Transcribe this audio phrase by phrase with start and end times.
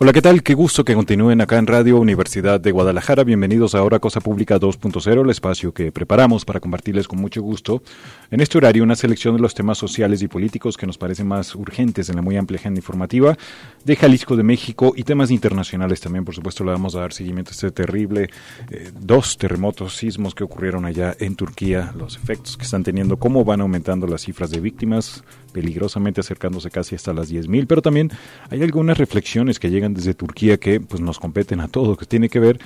[0.00, 0.44] Hola, ¿qué tal?
[0.44, 3.24] Qué gusto que continúen acá en Radio Universidad de Guadalajara.
[3.24, 7.82] Bienvenidos a ahora Cosa Pública 2.0, el espacio que preparamos para compartirles con mucho gusto
[8.30, 11.52] en este horario una selección de los temas sociales y políticos que nos parecen más
[11.56, 13.36] urgentes en la muy amplia agenda informativa
[13.84, 16.24] de Jalisco, de México y temas internacionales también.
[16.24, 18.30] Por supuesto, le vamos a dar seguimiento a este terrible
[18.70, 23.44] eh, dos terremotos, sismos que ocurrieron allá en Turquía, los efectos que están teniendo, cómo
[23.44, 28.12] van aumentando las cifras de víctimas, peligrosamente acercándose casi hasta las 10.000, pero también
[28.48, 32.28] hay algunas reflexiones que llegan desde Turquía que pues nos competen a todos, que tiene
[32.28, 32.58] que ver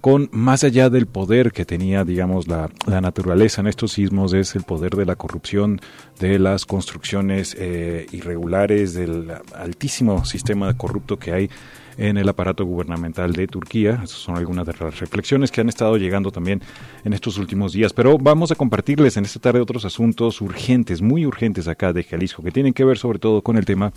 [0.00, 4.54] con más allá del poder que tenía, digamos, la, la, naturaleza en estos sismos, es
[4.54, 5.80] el poder de la corrupción,
[6.20, 11.50] de las construcciones eh, irregulares, del altísimo sistema corrupto que hay
[11.98, 14.00] en el aparato gubernamental de Turquía.
[14.04, 16.62] Esas son algunas de las reflexiones que han estado llegando también
[17.04, 17.92] en estos últimos días.
[17.92, 22.42] Pero vamos a compartirles en esta tarde otros asuntos urgentes, muy urgentes acá de Jalisco,
[22.42, 23.92] que tienen que ver sobre todo con el tema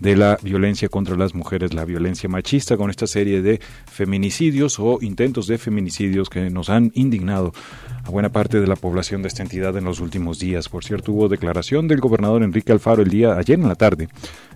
[0.00, 4.98] de la violencia contra las mujeres, la violencia machista, con esta serie de feminicidios o
[5.00, 7.52] intentos de feminicidios que nos han indignado
[8.04, 10.68] a buena parte de la población de esta entidad en los últimos días.
[10.68, 14.08] Por cierto, hubo declaración del gobernador Enrique Alfaro el día ayer en la tarde,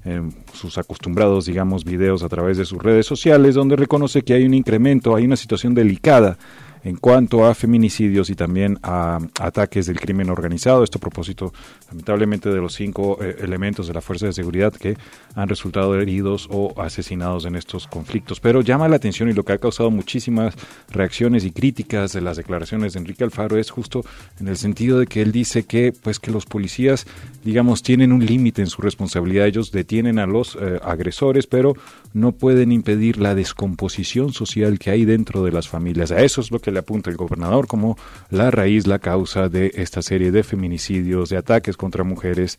[0.04, 4.44] en sus acostumbrados, digamos, videos a través de sus redes sociales, donde reconoce que hay
[4.44, 6.36] un incremento, hay una situación delicada
[6.84, 10.84] en cuanto a feminicidios y también a, ataques del crimen organizado.
[10.84, 11.53] Esto a propósito,
[11.89, 14.97] lamentablemente, de los cinco eh, elementos de la Fuerza de Seguridad que
[15.34, 18.41] han resultado heridos o asesinados en estos conflictos.
[18.41, 20.55] Pero llama la atención y lo que ha causado muchísimas
[20.91, 24.05] reacciones y críticas de las declaraciones de Enrique Alfaro es justo
[24.41, 27.06] en el sentido de que él dice que, pues, que los policías,
[27.44, 29.47] digamos, tienen un límite en su responsabilidad.
[29.47, 31.75] Ellos detienen a los eh, agresores, pero
[32.12, 36.10] no pueden impedir la descomposición social que hay dentro de las familias.
[36.10, 37.96] A eso es lo que le apunta el gobernador como
[38.30, 42.58] la raíz, la causa de esta serie de feminicidios, de ataques contra mujeres,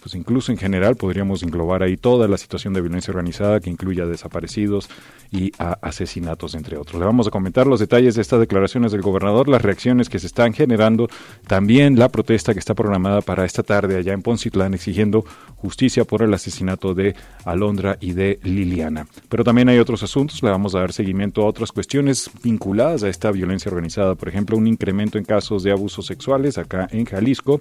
[0.00, 4.06] pues incluso en general podríamos englobar ahí toda la situación de violencia organizada que incluya
[4.06, 4.88] desaparecidos
[5.30, 6.98] y a asesinatos, entre otros.
[6.98, 10.26] Le vamos a comentar los detalles de estas declaraciones del gobernador, las reacciones que se
[10.26, 11.08] están generando,
[11.46, 15.24] también la protesta que está programada para esta tarde allá en Poncitlán exigiendo
[15.56, 19.06] justicia por el asesinato de Alondra y de Liliana.
[19.28, 23.08] Pero también hay otros asuntos, le vamos a dar seguimiento a otras cuestiones vinculadas a
[23.08, 27.60] esta violencia organizada, por ejemplo, un incremento en casos de abusos sexuales acá en Jalisco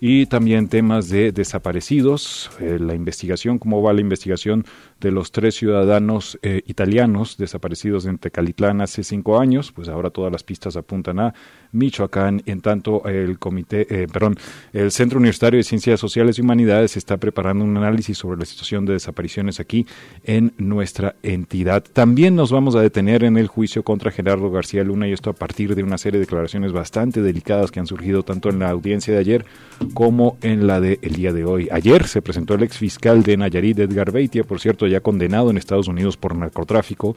[0.00, 4.64] y también temas de desaparecidos, eh, la investigación, cómo va la investigación
[5.00, 10.32] de los tres ciudadanos eh, italianos desaparecidos en Tecalitlán hace cinco años, pues ahora todas
[10.32, 11.34] las pistas apuntan a
[11.72, 12.42] Michoacán.
[12.46, 14.36] En tanto, el comité, eh, perdón,
[14.72, 18.86] el Centro Universitario de Ciencias Sociales y Humanidades está preparando un análisis sobre la situación
[18.86, 19.86] de desapariciones aquí
[20.24, 21.84] en nuestra entidad.
[21.92, 25.34] También nos vamos a detener en el juicio contra Gerardo García Luna y esto a
[25.34, 29.12] partir de una serie de declaraciones bastante delicadas que han surgido tanto en la audiencia
[29.12, 29.44] de ayer
[29.92, 31.68] como en la del día de hoy.
[31.70, 35.58] Ayer se presentó el ex fiscal de Nayarit, Edgar Beitia, por cierto, ya condenado en
[35.58, 37.16] Estados Unidos por narcotráfico,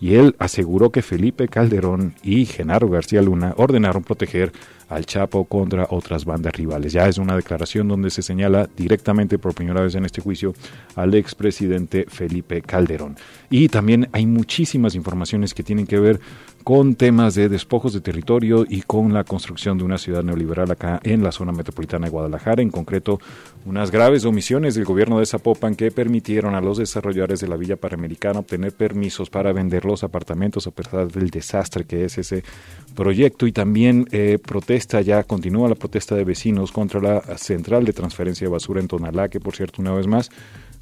[0.00, 4.50] y él aseguró que Felipe Calderón y Genaro García Luna ordenaron proteger
[4.88, 6.92] al Chapo contra otras bandas rivales.
[6.92, 10.54] Ya es una declaración donde se señala directamente por primera vez en este juicio
[10.96, 13.16] al expresidente Felipe Calderón.
[13.50, 16.20] Y también hay muchísimas informaciones que tienen que ver
[16.70, 21.00] con temas de despojos de territorio y con la construcción de una ciudad neoliberal acá
[21.02, 23.18] en la zona metropolitana de Guadalajara, en concreto
[23.66, 27.74] unas graves omisiones del gobierno de Zapopan que permitieron a los desarrolladores de la Villa
[27.74, 32.44] Panamericana obtener permisos para vender los apartamentos a pesar del desastre que es ese
[32.94, 33.48] proyecto.
[33.48, 38.46] Y también eh, protesta, ya continúa la protesta de vecinos contra la central de transferencia
[38.46, 40.30] de basura en Tonalá, que por cierto una vez más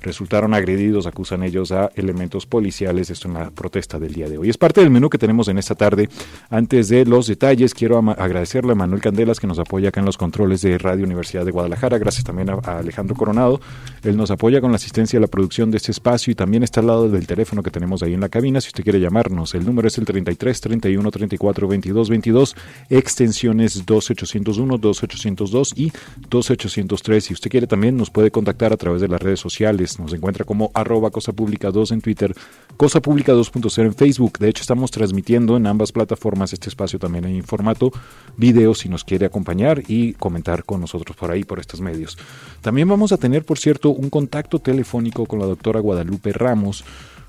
[0.01, 4.49] resultaron agredidos, acusan ellos a elementos policiales, esto en la protesta del día de hoy.
[4.49, 6.09] Es parte del menú que tenemos en esta tarde.
[6.51, 10.17] Antes de los detalles, quiero agradecerle a Manuel Candelas que nos apoya acá en los
[10.17, 13.61] controles de Radio Universidad de Guadalajara, gracias también a, Alejandro Coronado.
[14.05, 16.81] Él nos apoya con la asistencia a la producción de este espacio y también está
[16.81, 19.55] al lado del teléfono que tenemos ahí en la cabina, si usted quiere llamarnos.
[19.55, 22.57] El número es el 33 31 34 22 22,
[22.91, 25.93] extensiones 2801, 2802 y
[26.31, 27.25] 2803.
[27.25, 30.45] Si usted quiere también nos puede contactar a través de las redes sociales Nos encuentra
[30.45, 32.35] como arroba Cosa Pública 2 en Twitter,
[32.77, 34.39] Cosa Pública 2.0 en Facebook.
[34.39, 37.91] De hecho, estamos transmitiendo en ambas plataformas este espacio también en formato
[38.37, 42.19] video si nos quiere acompañar y comentar con nosotros por ahí, por estos medios.
[42.61, 46.85] También vamos a tener, por cierto, un contacto telefónico con la doctora Guadalupe Ramos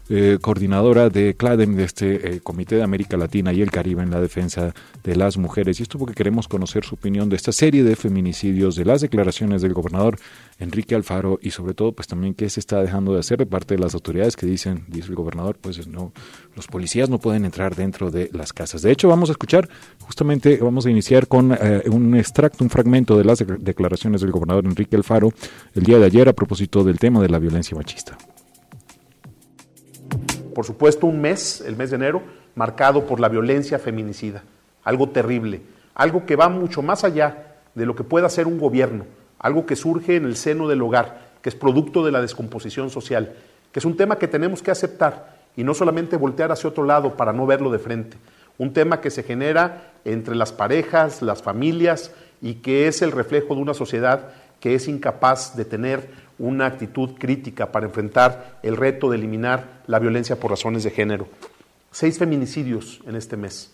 [0.10, 4.10] eh, coordinadora de CLADEM, de este eh, Comité de América Latina y el Caribe en
[4.10, 4.74] la defensa
[5.04, 5.80] de las mujeres.
[5.80, 9.62] Y esto porque queremos conocer su opinión de esta serie de feminicidios, de las declaraciones
[9.62, 10.18] del gobernador
[10.58, 13.76] Enrique Alfaro y sobre todo pues también qué se está dejando de hacer de parte
[13.76, 16.12] de las autoridades que dicen, dice el gobernador, pues no,
[16.56, 18.82] los policías no pueden entrar dentro de las casas.
[18.82, 19.70] De hecho, vamos a escuchar,
[20.02, 24.66] justamente vamos a iniciar con eh, un extracto, un fragmento de las declaraciones del gobernador
[24.66, 25.32] Enrique Alfaro
[25.76, 28.18] el día de ayer a propósito del tema de la violencia machista
[30.60, 32.22] por supuesto, un mes, el mes de enero,
[32.54, 34.44] marcado por la violencia feminicida,
[34.84, 35.62] algo terrible,
[35.96, 39.06] algo que va mucho más allá de lo que pueda hacer un gobierno,
[39.40, 43.38] algo que surge en el seno del hogar, que es producto de la descomposición social,
[43.72, 47.16] que es un tema que tenemos que aceptar y no solamente voltear hacia otro lado
[47.16, 48.18] para no verlo de frente,
[48.58, 53.56] un tema que se genera entre las parejas, las familias y que es el reflejo
[53.56, 56.10] de una sociedad que es incapaz de tener
[56.40, 61.28] una actitud crítica para enfrentar el reto de eliminar la violencia por razones de género.
[61.92, 63.72] Seis feminicidios en este mes.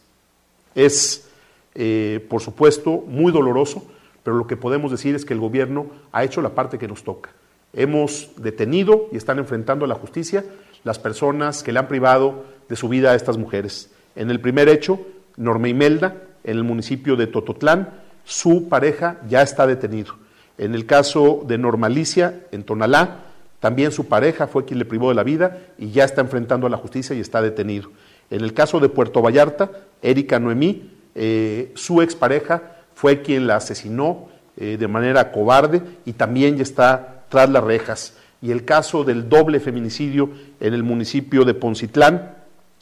[0.74, 1.30] Es,
[1.76, 3.86] eh, por supuesto, muy doloroso,
[4.24, 7.04] pero lo que podemos decir es que el gobierno ha hecho la parte que nos
[7.04, 7.30] toca.
[7.74, 10.44] Hemos detenido y están enfrentando a la justicia
[10.84, 13.92] las personas que le han privado de su vida a estas mujeres.
[14.16, 15.00] En el primer hecho,
[15.38, 17.90] Norma Imelda, en el municipio de Tototlán,
[18.24, 20.16] su pareja ya está detenido.
[20.58, 23.20] En el caso de Normalicia, en Tonalá,
[23.60, 26.70] también su pareja fue quien le privó de la vida y ya está enfrentando a
[26.70, 27.90] la justicia y está detenido.
[28.30, 29.72] En el caso de Puerto Vallarta,
[30.02, 36.58] Erika Noemí, eh, su expareja fue quien la asesinó eh, de manera cobarde y también
[36.58, 38.14] ya está tras las rejas.
[38.42, 40.30] Y el caso del doble feminicidio
[40.60, 42.36] en el municipio de Poncitlán,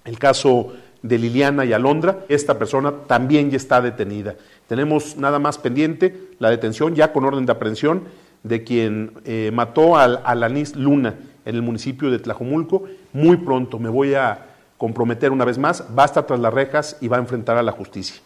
[0.06, 4.36] el caso de Liliana y Alondra, esta persona también ya está detenida.
[4.68, 8.04] Tenemos nada más pendiente la detención ya con orden de aprehensión
[8.44, 11.16] de quien eh, mató a, a Lanis Luna
[11.46, 12.84] en el municipio de Tlajomulco.
[13.12, 16.98] Muy pronto me voy a comprometer una vez más, va a estar tras las rejas
[17.02, 18.22] y va a enfrentar a la justicia.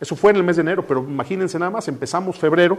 [0.00, 2.78] Eso fue en el mes de enero, pero imagínense nada más, empezamos febrero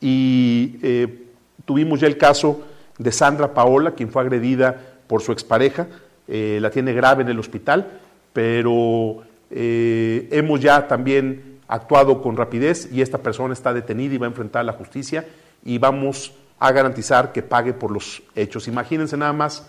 [0.00, 1.26] y eh,
[1.64, 2.62] tuvimos ya el caso
[2.98, 5.88] de Sandra Paola, quien fue agredida por su expareja,
[6.28, 7.88] eh, la tiene grave en el hospital,
[8.32, 9.22] pero
[9.52, 14.60] hemos ya también actuado con rapidez y esta persona está detenida y va a enfrentar
[14.60, 15.26] a la justicia
[15.64, 18.66] y vamos a garantizar que pague por los hechos.
[18.66, 19.64] Imagínense nada más,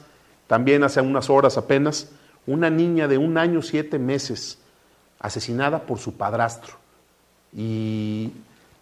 [0.47, 2.11] también hace unas horas apenas,
[2.47, 4.57] una niña de un año siete meses
[5.19, 6.73] asesinada por su padrastro.
[7.53, 8.31] Y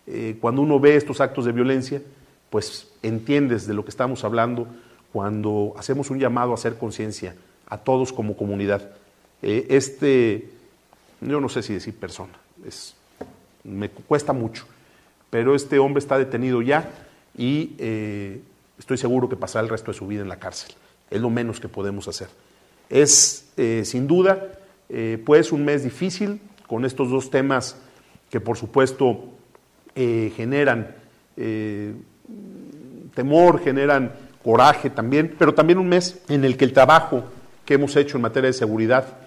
[0.07, 2.01] eh, cuando uno ve estos actos de violencia,
[2.49, 4.65] pues entiendes de lo que estamos hablando
[5.11, 7.35] cuando hacemos un llamado a hacer conciencia
[7.67, 8.91] a todos como comunidad.
[9.41, 10.49] Eh, este,
[11.19, 12.33] yo no sé si decir persona,
[12.65, 12.95] es
[13.69, 14.65] me cuesta mucho.
[15.29, 16.89] Pero este hombre está detenido ya
[17.37, 18.41] y eh,
[18.77, 20.73] estoy seguro que pasará el resto de su vida en la cárcel.
[21.09, 22.27] Es lo menos que podemos hacer.
[22.89, 24.47] Es, eh, sin duda,
[24.89, 27.77] eh, pues un mes difícil con estos dos temas
[28.29, 29.25] que, por supuesto,
[29.95, 30.95] generan
[33.13, 37.25] temor, generan coraje también, pero también un mes en el que el trabajo
[37.65, 39.17] que hemos hecho en materia de seguridad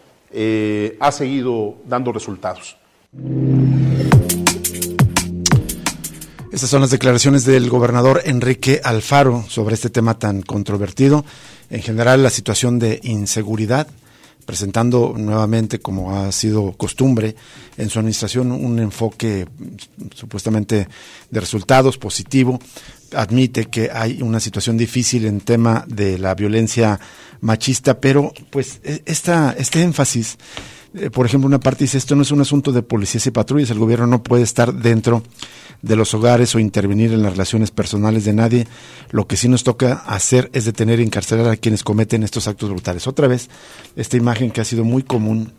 [1.00, 2.78] ha seguido dando resultados.
[6.52, 11.24] Estas son las declaraciones del gobernador Enrique Alfaro sobre este tema tan controvertido.
[11.70, 13.86] En general, la situación de inseguridad,
[14.44, 17.34] presentando nuevamente, como ha sido costumbre
[17.78, 19.48] en su administración, un enfoque
[20.14, 20.88] supuestamente
[21.30, 22.60] de resultados positivo.
[23.16, 27.00] Admite que hay una situación difícil en tema de la violencia
[27.40, 30.36] machista, pero pues e, esta, este énfasis
[30.94, 33.70] eh, por ejemplo, una parte dice, esto no es un asunto de policías y patrullas,
[33.70, 35.22] el gobierno no puede estar dentro
[35.80, 38.66] de los hogares o intervenir en las relaciones personales de nadie.
[39.10, 42.70] Lo que sí nos toca hacer es detener y encarcelar a quienes cometen estos actos
[42.70, 43.06] brutales.
[43.06, 43.48] Otra vez,
[43.96, 45.52] esta imagen que ha sido muy común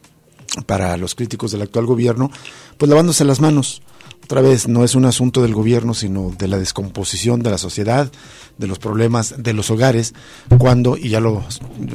[0.65, 2.31] para los críticos del actual gobierno,
[2.77, 3.81] pues lavándose las manos
[4.23, 8.11] otra vez, no es un asunto del gobierno, sino de la descomposición de la sociedad,
[8.57, 10.13] de los problemas de los hogares,
[10.57, 11.43] cuando, y ya lo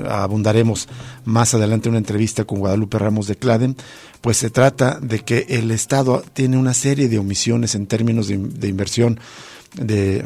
[0.08, 0.88] abundaremos
[1.24, 3.76] más adelante en una entrevista con Guadalupe Ramos de Claden,
[4.20, 8.36] pues se trata de que el Estado tiene una serie de omisiones en términos de,
[8.36, 9.20] de inversión
[9.74, 10.24] de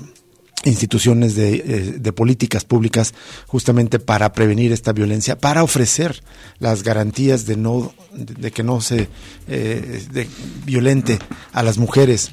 [0.65, 3.15] instituciones eh, de, políticas públicas
[3.47, 6.23] justamente para prevenir esta violencia, para ofrecer
[6.59, 9.09] las garantías de no de que no se
[9.49, 10.29] eh,
[10.65, 11.19] violente
[11.53, 12.33] a las mujeres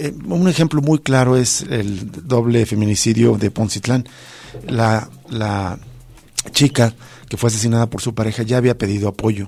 [0.00, 4.08] eh, un ejemplo muy claro es el doble feminicidio de Poncitlán.
[4.66, 5.78] La, la
[6.52, 6.94] chica
[7.28, 9.46] que fue asesinada por su pareja ya había pedido apoyo.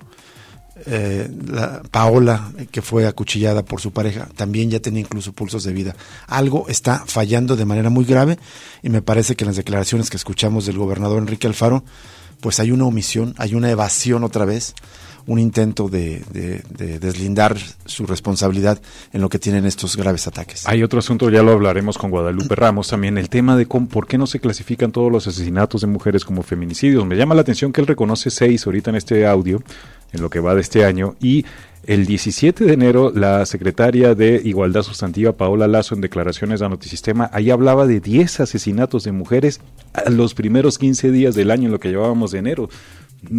[0.87, 5.73] Eh, la Paola, que fue acuchillada por su pareja, también ya tenía incluso pulsos de
[5.73, 5.97] vida.
[6.27, 8.39] Algo está fallando de manera muy grave
[8.83, 11.85] y me parece que en las declaraciones que escuchamos del gobernador Enrique Alfaro,
[12.41, 14.75] pues hay una omisión, hay una evasión otra vez
[15.27, 16.23] un intento de,
[17.01, 18.81] deslindar su responsabilidad
[19.13, 20.67] en lo que tienen estos graves ataques.
[20.67, 24.07] Hay otro asunto, ya lo hablaremos con Guadalupe Ramos también, el tema de cómo, por
[24.07, 27.07] qué no se clasifican todos los asesinatos de mujeres como feminicidios.
[27.07, 29.63] Me llama la atención que él reconoce seis ahorita en este audio,
[30.13, 31.45] en lo que va de este año, y
[31.85, 37.29] el 17 de enero, la secretaria de Igualdad Sustantiva, Paola Lazo, en declaraciones a Notisistema,
[37.33, 39.61] ahí hablaba de 10 asesinatos de mujeres
[40.09, 42.69] los primeros 15 días del año en lo que llevábamos de enero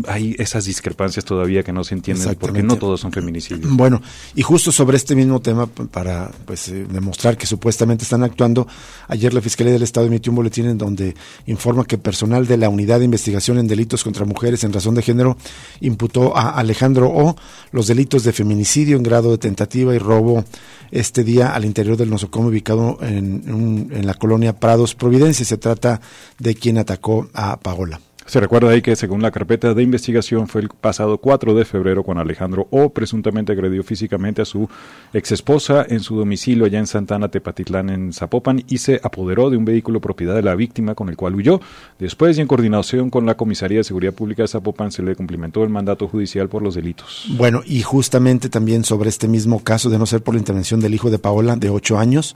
[0.07, 3.69] hay esas discrepancias todavía que no se entienden porque no todos son feminicidios.
[3.75, 4.01] Bueno,
[4.33, 8.67] y justo sobre este mismo tema, para pues eh, demostrar que supuestamente están actuando,
[9.07, 11.15] ayer la Fiscalía del Estado emitió un boletín en donde
[11.47, 15.01] informa que personal de la Unidad de Investigación en Delitos contra Mujeres en razón de
[15.01, 15.37] género
[15.81, 17.35] imputó a Alejandro O
[17.71, 20.45] los delitos de feminicidio en grado de tentativa y robo
[20.91, 25.45] este día al interior del nosocomio ubicado en, en la colonia Prados Providencia.
[25.45, 25.99] Se trata
[26.39, 27.99] de quien atacó a Paola.
[28.25, 32.03] Se recuerda ahí que según la carpeta de investigación fue el pasado 4 de febrero
[32.03, 34.69] cuando Alejandro O presuntamente agredió físicamente a su
[35.13, 39.57] ex esposa en su domicilio allá en Santana, Tepatitlán, en Zapopan y se apoderó de
[39.57, 41.59] un vehículo propiedad de la víctima con el cual huyó.
[41.99, 45.63] Después y en coordinación con la Comisaría de Seguridad Pública de Zapopan se le cumplimentó
[45.63, 47.25] el mandato judicial por los delitos.
[47.37, 50.93] Bueno, y justamente también sobre este mismo caso, de no ser por la intervención del
[50.93, 52.35] hijo de Paola, de 8 años,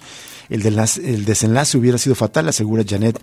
[0.49, 3.19] el, el desenlace hubiera sido fatal, asegura Janet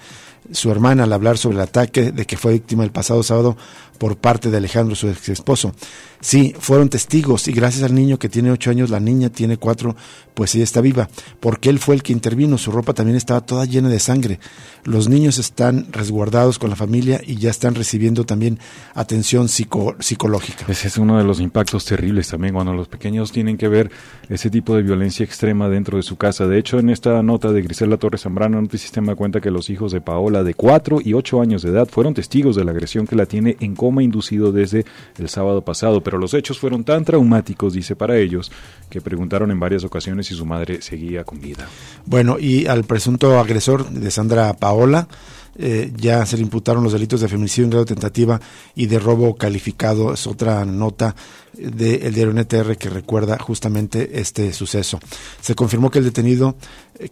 [0.52, 3.56] su hermana al hablar sobre el ataque de que fue víctima el pasado sábado
[3.98, 5.72] por parte de Alejandro, su ex esposo.
[6.20, 9.94] Sí, fueron testigos y gracias al niño que tiene ocho años, la niña tiene cuatro,
[10.32, 11.08] pues ella está viva,
[11.38, 14.40] porque él fue el que intervino, su ropa también estaba toda llena de sangre.
[14.84, 18.58] Los niños están resguardados con la familia y ya están recibiendo también
[18.94, 20.64] atención psicológica.
[20.68, 23.90] Ese es uno de los impactos terribles también cuando los pequeños tienen que ver
[24.28, 26.46] ese tipo de violencia extrema dentro de su casa.
[26.46, 30.00] De hecho, en esta nota de Grisela Torres Zambrano, Sistema cuenta que los hijos de
[30.00, 33.26] Paola de cuatro y ocho años de edad fueron testigos de la agresión que la
[33.26, 34.84] tiene en coma inducido desde
[35.18, 38.52] el sábado pasado, pero los hechos fueron tan traumáticos, dice para ellos,
[38.90, 41.66] que preguntaron en varias ocasiones si su madre seguía con vida.
[42.06, 45.08] Bueno, y al presunto agresor de Sandra Paola,
[45.56, 48.40] eh, ya se le imputaron los delitos de feminicidio en grado de tentativa
[48.74, 50.12] y de robo calificado.
[50.12, 51.14] Es otra nota
[51.52, 54.98] del diario NTR que recuerda justamente este suceso.
[55.40, 56.56] Se confirmó que el detenido,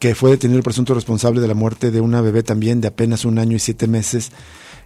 [0.00, 3.24] que fue detenido el presunto responsable de la muerte de una bebé también de apenas
[3.24, 4.32] un año y siete meses,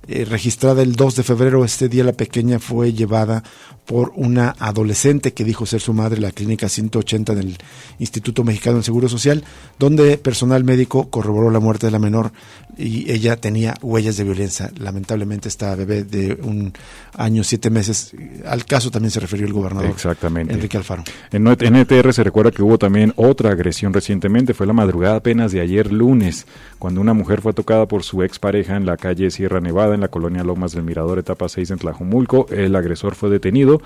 [0.08, 1.64] eh, registrada el 2 de febrero.
[1.64, 3.42] Este día la pequeña fue llevada
[3.86, 7.56] por una adolescente que dijo ser su madre la clínica 180 del
[7.98, 9.44] Instituto Mexicano del Seguro Social,
[9.78, 12.32] donde personal médico corroboró la muerte de la menor
[12.76, 14.70] y ella tenía huellas de violencia.
[14.78, 16.72] Lamentablemente esta bebé de un
[17.14, 18.12] año, siete meses,
[18.44, 20.52] al caso también se refirió el gobernador Exactamente.
[20.52, 21.04] Enrique Alfaro.
[21.30, 25.60] En NTR se recuerda que hubo también otra agresión recientemente, fue la madrugada apenas de
[25.60, 26.46] ayer lunes,
[26.78, 30.08] cuando una mujer fue tocada por su expareja en la calle Sierra Nevada, en la
[30.08, 32.46] colonia Lomas del Mirador, etapa 6 en Tlajumulco.
[32.50, 33.80] El agresor fue detenido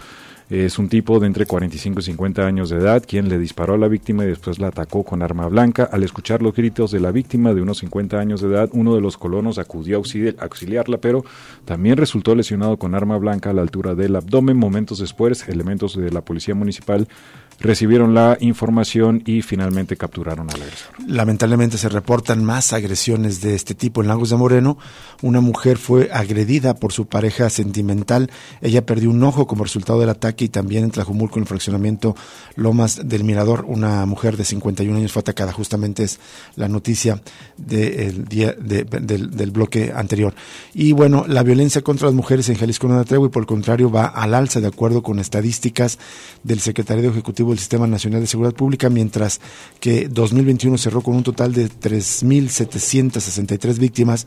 [0.51, 3.79] es un tipo de entre 45 y 50 años de edad quien le disparó a
[3.79, 5.89] la víctima y después la atacó con arma blanca.
[5.93, 9.01] Al escuchar los gritos de la víctima de unos 50 años de edad, uno de
[9.01, 11.25] los colonos acudió a auxiliarla, pero
[11.65, 14.57] también resultó lesionado con arma blanca a la altura del abdomen.
[14.57, 17.07] Momentos después, elementos de la policía municipal
[17.61, 20.89] recibieron la información y finalmente capturaron al agresor.
[21.07, 24.79] Lamentablemente se reportan más agresiones de este tipo en Lagos de Moreno.
[25.23, 28.31] Una mujer fue agredida por su pareja sentimental.
[28.63, 32.17] Ella perdió un ojo como resultado del ataque y también en Tlajumulco, en el fraccionamiento
[32.57, 35.53] Lomas del Mirador, una mujer de 51 años fue atacada.
[35.53, 36.19] Justamente es
[36.57, 37.21] la noticia
[37.57, 40.35] del día del, bloque anterior.
[40.73, 43.47] Y bueno, la violencia contra las mujeres en Jalisco no da tregua y por el
[43.47, 45.99] contrario va al alza de acuerdo con estadísticas
[46.43, 49.41] del Secretario Ejecutivo el Sistema Nacional de Seguridad Pública, mientras
[49.81, 54.27] que 2021 cerró con un total de 3.763 víctimas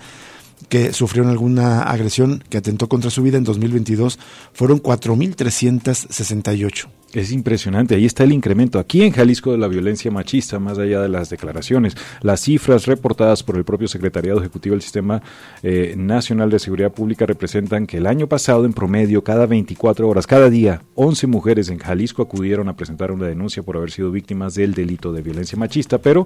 [0.69, 4.17] que sufrieron alguna agresión que atentó contra su vida en 2022
[4.53, 7.02] fueron 4.368.
[7.13, 8.79] Es impresionante, ahí está el incremento.
[8.79, 13.43] Aquí en Jalisco de la violencia machista, más allá de las declaraciones, las cifras reportadas
[13.43, 15.21] por el propio Secretariado Ejecutivo del Sistema
[15.61, 20.25] eh, Nacional de Seguridad Pública representan que el año pasado, en promedio, cada 24 horas,
[20.25, 24.55] cada día, 11 mujeres en Jalisco acudieron a presentar una denuncia por haber sido víctimas
[24.55, 26.25] del delito de violencia machista, pero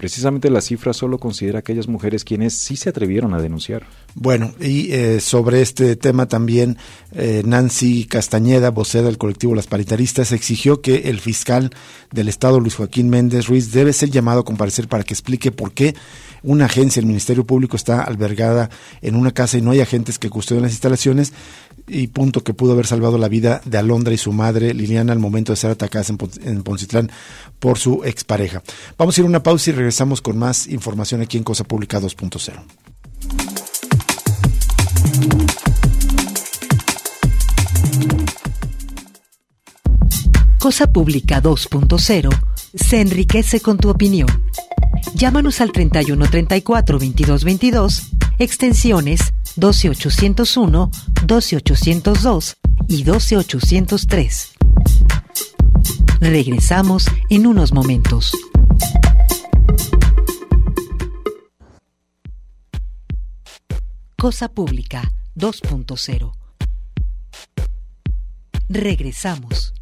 [0.00, 3.82] precisamente la cifra solo considera aquellas mujeres quienes sí se atrevieron a denunciar.
[4.14, 6.78] Bueno, y eh, sobre este tema también
[7.12, 11.70] eh, Nancy Castañeda, vocera del colectivo Las Paritaristas, exigió que el fiscal
[12.12, 15.72] del Estado, Luis Joaquín Méndez Ruiz, debe ser llamado a comparecer para que explique por
[15.72, 15.94] qué
[16.42, 18.70] una agencia, el Ministerio Público, está albergada
[19.02, 21.34] en una casa y no hay agentes que custodian las instalaciones
[21.90, 25.18] y punto que pudo haber salvado la vida de Alondra y su madre Liliana al
[25.18, 27.10] momento de ser atacadas en, Poncitlán
[27.58, 28.62] por su expareja.
[28.96, 32.00] Vamos a ir a una pausa y regresamos con más información aquí en Cosa Pública
[32.00, 32.62] 2.0.
[40.58, 42.28] Cosa Pública 2.0
[42.74, 44.28] se enriquece con tu opinión.
[45.14, 48.02] Llámanos al 31 34 22 22,
[48.38, 50.90] extensiones 12801,
[51.26, 52.56] 12802
[52.88, 54.52] y 12803.
[56.20, 58.32] Regresamos en unos momentos.
[64.16, 66.32] Cosa Pública 2.0.
[68.68, 69.72] Regresamos.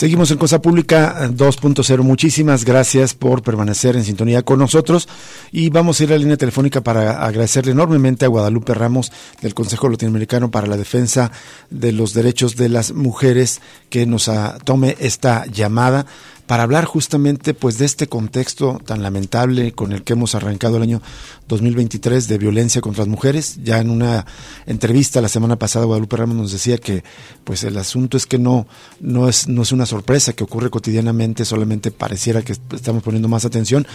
[0.00, 2.02] Seguimos en Cosa Pública 2.0.
[2.02, 5.06] Muchísimas gracias por permanecer en sintonía con nosotros
[5.52, 9.52] y vamos a ir a la línea telefónica para agradecerle enormemente a Guadalupe Ramos del
[9.52, 11.32] Consejo Latinoamericano para la Defensa
[11.68, 14.30] de los Derechos de las Mujeres que nos
[14.64, 16.06] tome esta llamada
[16.50, 20.82] para hablar justamente pues de este contexto tan lamentable con el que hemos arrancado el
[20.82, 21.00] año
[21.46, 23.60] 2023 de violencia contra las mujeres.
[23.62, 24.26] Ya en una
[24.66, 27.04] entrevista la semana pasada Guadalupe Ramos nos decía que
[27.44, 28.66] pues el asunto es que no
[28.98, 33.44] no es no es una sorpresa que ocurre cotidianamente, solamente pareciera que estamos poniendo más
[33.44, 33.86] atención,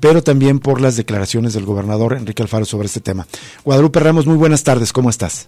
[0.00, 3.28] pero también por las declaraciones del gobernador Enrique Alfaro sobre este tema.
[3.64, 5.46] Guadalupe Ramos, muy buenas tardes, ¿cómo estás?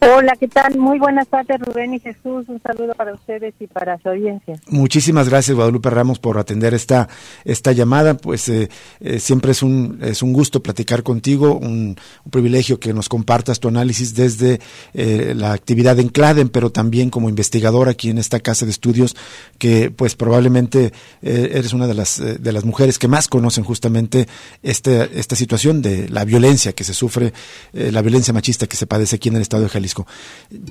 [0.00, 0.76] Hola, ¿qué tal?
[0.76, 2.44] Muy buenas tardes, Rubén y Jesús.
[2.48, 4.60] Un saludo para ustedes y para su audiencia.
[4.68, 7.08] Muchísimas gracias, Guadalupe Ramos, por atender esta
[7.44, 8.14] esta llamada.
[8.14, 8.68] Pues eh,
[9.00, 11.96] eh, siempre es un es un gusto platicar contigo, un,
[12.30, 14.60] privilegio que nos compartas tu análisis desde
[14.92, 19.16] eh, la actividad en CLADEN, pero también como investigador aquí en esta casa de estudios,
[19.58, 24.26] que pues probablemente eres una de las de las mujeres que más conocen justamente
[24.62, 27.32] este, esta situación de la violencia que se sufre,
[27.72, 30.06] la violencia machista que se padece aquí en el estado de Jalisco.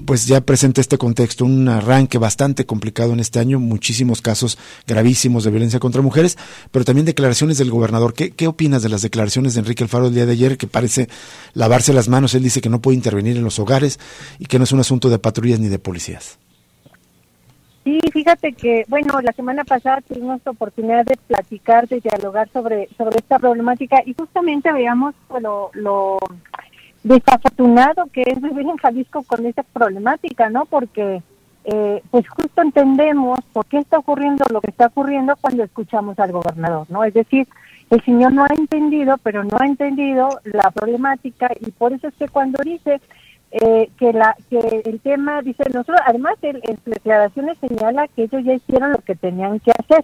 [0.05, 5.43] Pues ya presenta este contexto, un arranque bastante complicado en este año, muchísimos casos gravísimos
[5.43, 6.37] de violencia contra mujeres,
[6.71, 8.13] pero también declaraciones del gobernador.
[8.13, 11.09] ¿Qué, opinas de las declaraciones de Enrique Alfaro el día de ayer, que parece
[11.53, 12.33] lavarse las manos?
[12.33, 13.99] Él dice que no puede intervenir en los hogares
[14.39, 16.39] y que no es un asunto de patrullas ni de policías.
[17.83, 22.87] Sí, fíjate que, bueno, la semana pasada tuvimos la oportunidad de platicar, de dialogar sobre,
[22.97, 26.17] sobre esta problemática y justamente veamos lo, lo
[27.03, 30.65] desafortunado que es vivir en Jalisco con esa problemática, ¿no?
[30.65, 31.21] Porque
[31.65, 36.31] eh, pues justo entendemos por qué está ocurriendo lo que está ocurriendo cuando escuchamos al
[36.31, 37.03] gobernador, ¿no?
[37.03, 37.47] Es decir,
[37.89, 42.13] el señor no ha entendido, pero no ha entendido la problemática y por eso es
[42.15, 42.99] que cuando dice
[43.55, 48.53] eh, que la que el tema dice nosotros además en declaraciones señala que ellos ya
[48.53, 50.03] hicieron lo que tenían que hacer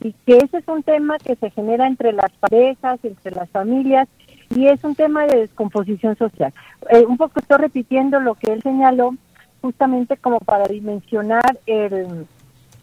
[0.00, 4.06] y que ese es un tema que se genera entre las parejas entre las familias
[4.54, 6.52] y es un tema de descomposición social.
[6.90, 9.16] Eh, un poco estoy repitiendo lo que él señaló
[9.60, 12.26] justamente como para dimensionar el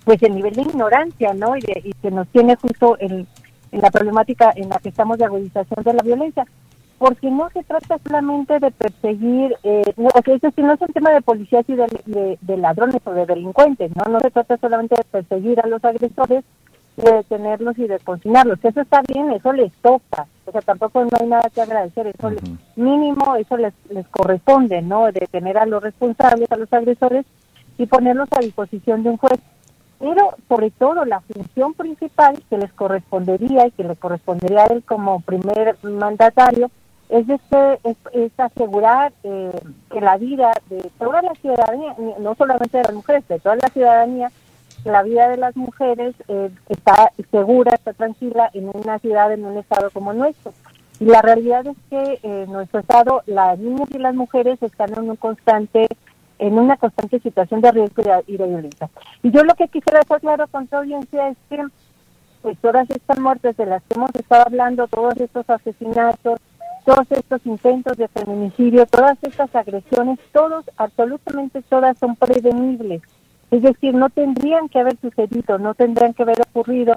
[0.04, 1.56] pues el nivel de ignorancia, ¿no?
[1.56, 1.62] Y,
[2.02, 3.28] que nos tiene justo en,
[3.72, 6.46] la problemática en la que estamos de agudización de la violencia.
[7.02, 10.82] Porque no se trata solamente de perseguir, eh, no, o sea, es decir, no es
[10.82, 14.04] un tema de policías y de, de ladrones o de delincuentes, ¿no?
[14.04, 16.44] No se trata solamente de perseguir a los agresores,
[16.98, 18.60] de detenerlos y de consignarlos.
[18.62, 20.28] Eso está bien, eso les toca.
[20.46, 22.06] O sea, tampoco no hay nada que agradecer.
[22.06, 22.30] Eso
[22.76, 25.12] mínimo, eso les, les corresponde, ¿no?
[25.12, 27.26] Detener a los responsables, a los agresores
[27.80, 29.40] y ponerlos a disposición de un juez.
[29.98, 34.84] Pero, sobre todo, la función principal que les correspondería y que le correspondería a él
[34.84, 36.70] como primer mandatario
[37.12, 37.80] es, este,
[38.14, 39.52] es, asegurar eh,
[39.92, 43.68] que la vida de toda la ciudadanía, no solamente de las mujeres, de toda la
[43.68, 44.32] ciudadanía,
[44.86, 49.58] la vida de las mujeres eh, está segura, está tranquila en una ciudad, en un
[49.58, 50.54] estado como nuestro.
[51.02, 54.94] Y la realidad es que en eh, nuestro estado las niñas y las mujeres están
[54.94, 55.88] en un constante
[56.40, 58.90] en una constante situación de riesgo y de violencia.
[59.22, 61.64] Y yo lo que quisiera dejar claro con tu audiencia es que
[62.42, 66.40] pues todas estas muertes de las que hemos estado hablando, todos estos asesinatos,
[66.86, 73.02] todos estos intentos de feminicidio, todas estas agresiones, todos, absolutamente todas son prevenibles.
[73.52, 76.96] Es decir, no tendrían que haber sucedido, no tendrían que haber ocurrido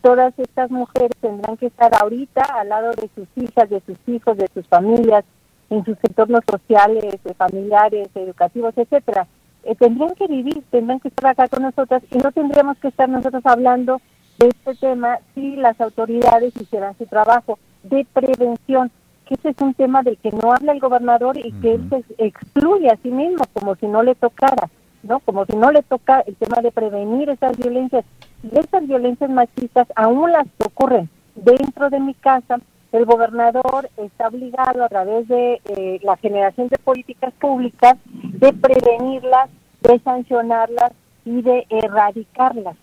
[0.00, 4.36] todas estas mujeres tendrán que estar ahorita al lado de sus hijas, de sus hijos,
[4.36, 5.24] de sus familias,
[5.70, 9.26] en sus entornos sociales, familiares, educativos, etcétera.
[9.64, 13.08] Eh, tendrían que vivir, tendrían que estar acá con nosotras y no tendríamos que estar
[13.08, 14.00] nosotros hablando
[14.38, 18.90] de este tema si las autoridades hicieran su trabajo de prevención,
[19.28, 22.02] que ese es un tema del que no habla el gobernador y que él se
[22.16, 24.70] excluye a sí mismo como si no le tocara,
[25.02, 25.20] ¿no?
[25.20, 28.06] Como si no le toca el tema de prevenir esas violencias.
[28.42, 32.58] Y esas violencias machistas aún las ocurren dentro de mi casa,
[32.90, 39.50] el gobernador está obligado a través de eh, la generación de políticas públicas de prevenirlas,
[39.82, 40.92] de sancionarlas
[41.26, 42.76] y de erradicarlas.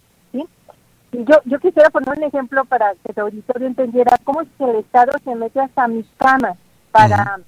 [1.24, 4.78] Yo, yo quisiera poner un ejemplo para que el auditorio entendiera cómo es que el
[4.78, 6.58] Estado se mete hasta mis camas
[6.92, 7.40] para,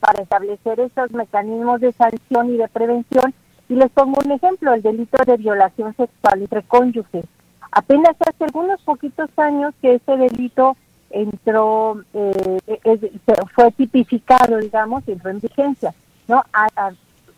[0.00, 3.34] para establecer esos mecanismos de sanción y de prevención.
[3.68, 7.24] Y les pongo un ejemplo, el delito de violación sexual entre cónyuges.
[7.70, 10.76] Apenas hace algunos poquitos años que ese delito
[11.10, 12.58] entró, eh,
[13.54, 15.94] fue tipificado, digamos, entró en vigencia,
[16.28, 16.44] ¿no?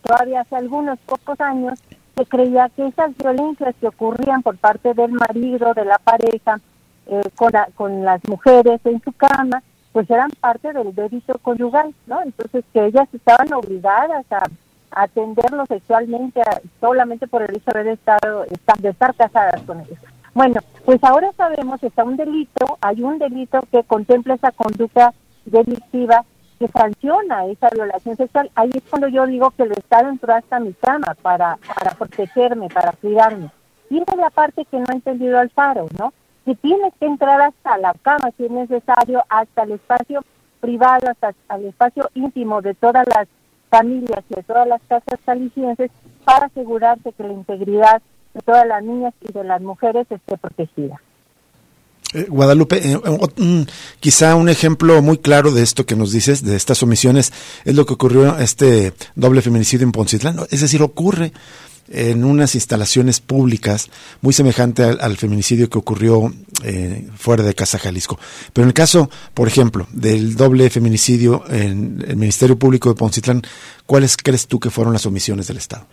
[0.03, 1.81] todavía hace algunos pocos años
[2.17, 6.61] se creía que esas violencias que ocurrían por parte del marido, de la pareja,
[7.07, 12.23] eh, con, con las mujeres en su cama, pues eran parte del delito conyugal, ¿no?
[12.23, 14.43] Entonces que ellas estaban obligadas a,
[14.97, 16.41] atenderlo sexualmente
[16.81, 18.45] solamente por el hecho de, estado,
[18.79, 19.99] de estar casadas con ellos.
[20.35, 25.13] Bueno, pues ahora sabemos que está un delito, hay un delito que contempla esa conducta
[25.47, 26.25] delictiva
[26.69, 28.51] sanciona esa violación sexual.
[28.55, 32.69] Ahí es cuando yo digo que el Estado entró hasta mi cama para, para protegerme,
[32.69, 33.51] para cuidarme.
[33.91, 36.13] Y es la parte que no ha entendido Alfaro, ¿no?
[36.45, 40.25] Que tienes que entrar hasta la cama si es necesario, hasta el espacio
[40.61, 43.29] privado, hasta el espacio íntimo de todas las
[43.69, 45.91] familias y de todas las casas calicienses
[46.25, 51.01] para asegurarse que la integridad de todas las niñas y de las mujeres esté protegida.
[52.15, 53.67] Eh, Guadalupe, eh,
[53.99, 57.33] quizá un ejemplo muy claro de esto que nos dices, de estas omisiones,
[57.65, 60.39] es lo que ocurrió este doble feminicidio en Poncitlán.
[60.51, 61.33] Es decir, ocurre
[61.89, 63.91] en unas instalaciones públicas
[64.23, 68.19] muy semejante al, feminicidio que ocurrió eh, fuera de Casa Jalisco.
[68.53, 73.43] Pero en el caso, por ejemplo, del doble feminicidio en el Ministerio Público de Poncitlán,
[73.87, 75.87] ¿cuáles crees tú que fueron las omisiones del Estado?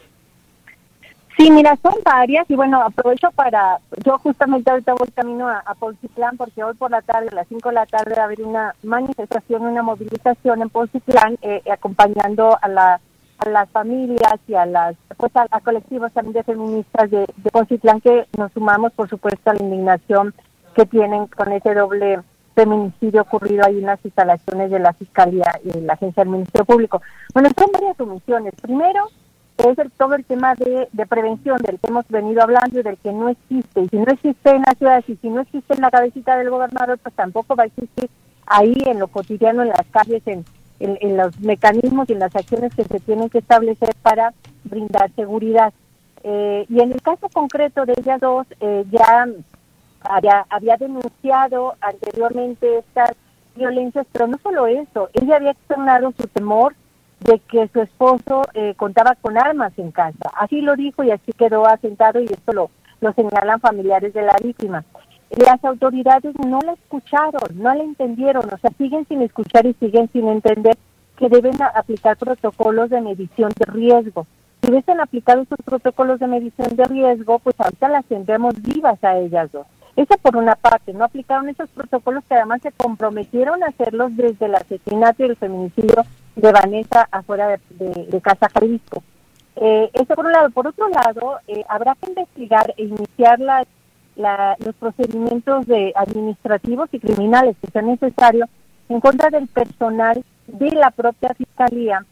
[1.38, 5.76] Sí, mira, son varias y bueno, aprovecho para, yo justamente ahorita voy camino a, a
[5.76, 8.76] porque hoy por la tarde, a las 5 de la tarde, va a haber una
[8.84, 13.00] manifestación, una movilización en Polcitlán eh, acompañando a, la,
[13.40, 18.28] a las familias y a las, pues a, colectivos también de feministas de, de que
[18.38, 20.34] nos sumamos por supuesto a la indignación
[20.76, 22.20] que tienen con ese doble
[22.56, 27.02] feminicidio ocurrido ahí en las instalaciones de la Fiscalía y la Agencia del Ministerio Público.
[27.34, 28.54] Bueno, son varias omisiones.
[28.62, 29.08] Primero,
[29.70, 33.12] es el, todo el tema de, prevención del que hemos venido hablando y del que
[33.12, 33.82] no existe.
[33.82, 36.50] Y si no existe en las ciudades y si no existe en la cabecita del
[36.50, 38.10] gobernador, pues tampoco va a existir
[38.46, 40.46] ahí en lo cotidiano, en las calles, en,
[40.80, 45.74] en, los mecanismos y en las acciones que se tienen que establecer para brindar seguridad.
[46.24, 49.28] Eh, y en el caso concreto de ellas dos, eh, ya
[50.02, 53.12] había, había denunciado anteriormente estas
[53.56, 56.76] violencias, pero no solo eso, ella había externado su temor
[57.22, 60.32] de que su esposo eh, contaba con armas en casa.
[60.40, 64.36] Así lo dijo y así quedó asentado y esto lo, lo señalan familiares de la
[64.44, 64.84] víctima.
[65.30, 70.10] Las autoridades no la escucharon, no la entendieron, o sea, siguen sin escuchar y siguen
[70.12, 70.78] sin entender
[71.16, 74.26] que deben aplicar protocolos de medición de riesgo.
[74.62, 79.18] Si hubiesen aplicado esos protocolos de medición de riesgo, pues ahorita las tendremos vivas a
[79.18, 79.66] ellas dos.
[79.96, 84.48] Eso por una parte, no aplicaron esos protocolos que además se comprometieron a hacerlos desde
[84.48, 86.04] el asesinato y el feminicidio
[86.36, 89.04] de Vanessa afuera de, Casa Jalisco.
[89.56, 90.50] Eh, eso por un lado.
[90.50, 93.40] Por otro lado, eh, habrá que investigar e iniciar
[94.60, 98.50] los procedimientos de administrativos y criminales que sean necesarios
[98.90, 102.06] en contra del personal de la propia Fiscalía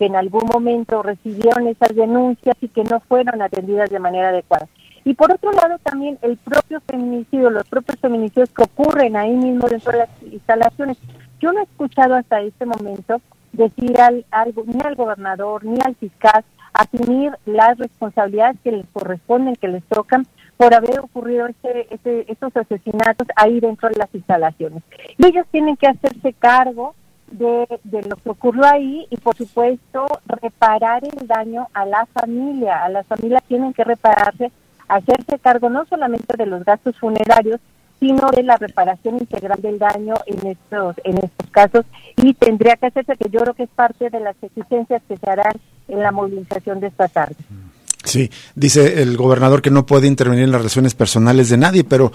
[0.00, 4.66] que en algún momento recibieron esas denuncias y que no fueron atendidas de manera adecuada.
[5.04, 9.68] Y por otro lado también el propio feminicidio, los propios feminicidios que ocurren ahí mismo
[9.68, 10.96] dentro de las instalaciones.
[11.38, 13.20] Yo no he escuchado hasta este momento
[13.52, 14.24] decir al,
[14.66, 20.26] ni al gobernador ni al fiscal asumir las responsabilidades que les corresponden, que les tocan
[20.56, 24.82] por haber ocurrido este, este, estos asesinatos ahí dentro de las instalaciones.
[25.16, 26.94] Y ellos tienen que hacerse cargo
[27.30, 32.84] de, de, lo que ocurrió ahí y por supuesto reparar el daño a la familia.
[32.84, 34.50] A las familias tienen que repararse,
[34.88, 37.60] hacerse cargo no solamente de los gastos funerarios,
[38.00, 41.84] sino de la reparación integral del daño en estos, en estos casos
[42.16, 45.30] y tendría que hacerse, que yo creo que es parte de las exigencias que se
[45.30, 45.52] harán
[45.86, 47.36] en la movilización de esta tarde.
[48.10, 52.10] Sí, dice el gobernador que no puede intervenir en las relaciones personales de nadie, pero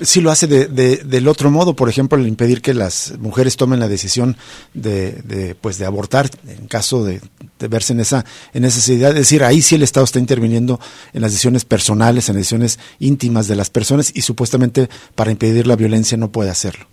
[0.00, 3.80] sí lo hace de, del otro modo, por ejemplo, el impedir que las mujeres tomen
[3.80, 4.36] la decisión
[4.72, 7.20] de, pues de abortar en caso de,
[7.58, 8.24] verse en esa
[8.54, 10.78] en necesidad, es decir, ahí sí el Estado está interviniendo
[11.12, 15.66] en las decisiones personales, en las decisiones íntimas de las personas y supuestamente para impedir
[15.66, 16.86] la violencia no puede hacerlo.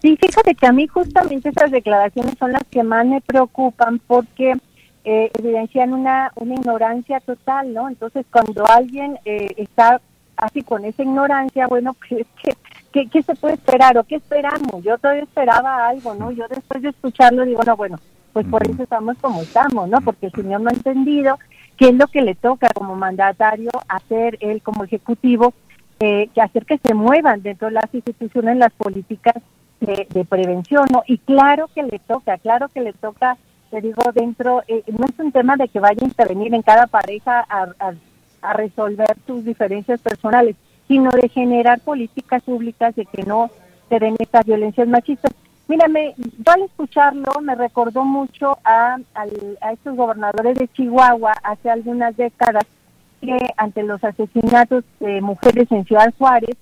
[0.00, 4.54] Sí, fíjate que a mí justamente esas declaraciones son las que más me preocupan porque
[5.08, 7.88] eh, evidencian una, una ignorancia total, ¿no?
[7.88, 10.00] Entonces, cuando alguien eh, está
[10.36, 12.26] así con esa ignorancia, bueno, pues,
[12.92, 14.82] ¿qué, ¿qué, se puede esperar o qué esperamos?
[14.82, 16.32] Yo todavía esperaba algo, ¿no?
[16.32, 18.00] Yo después de escucharlo digo, no, bueno,
[18.32, 20.00] pues por eso estamos como estamos, ¿no?
[20.00, 21.38] Porque el señor no ha entendido
[21.76, 25.54] qué es lo que le toca como mandatario hacer él como ejecutivo,
[26.00, 29.36] eh, que hacer que se muevan dentro de las instituciones las políticas
[29.78, 31.04] de, de prevención, ¿no?
[31.06, 33.36] Y claro que le toca, claro que le toca
[33.70, 36.86] te digo, dentro, eh, no es un tema de que vaya a intervenir en cada
[36.86, 37.92] pareja a,
[38.54, 40.54] resolver sus diferencias personales,
[40.86, 43.50] sino de generar políticas públicas de que no
[43.88, 45.32] se den estas violencias machistas.
[45.66, 52.16] Mírame, yo al escucharlo me recordó mucho a, a estos gobernadores de Chihuahua hace algunas
[52.16, 52.64] décadas
[53.20, 56.56] que ante los asesinatos de mujeres en Ciudad Juárez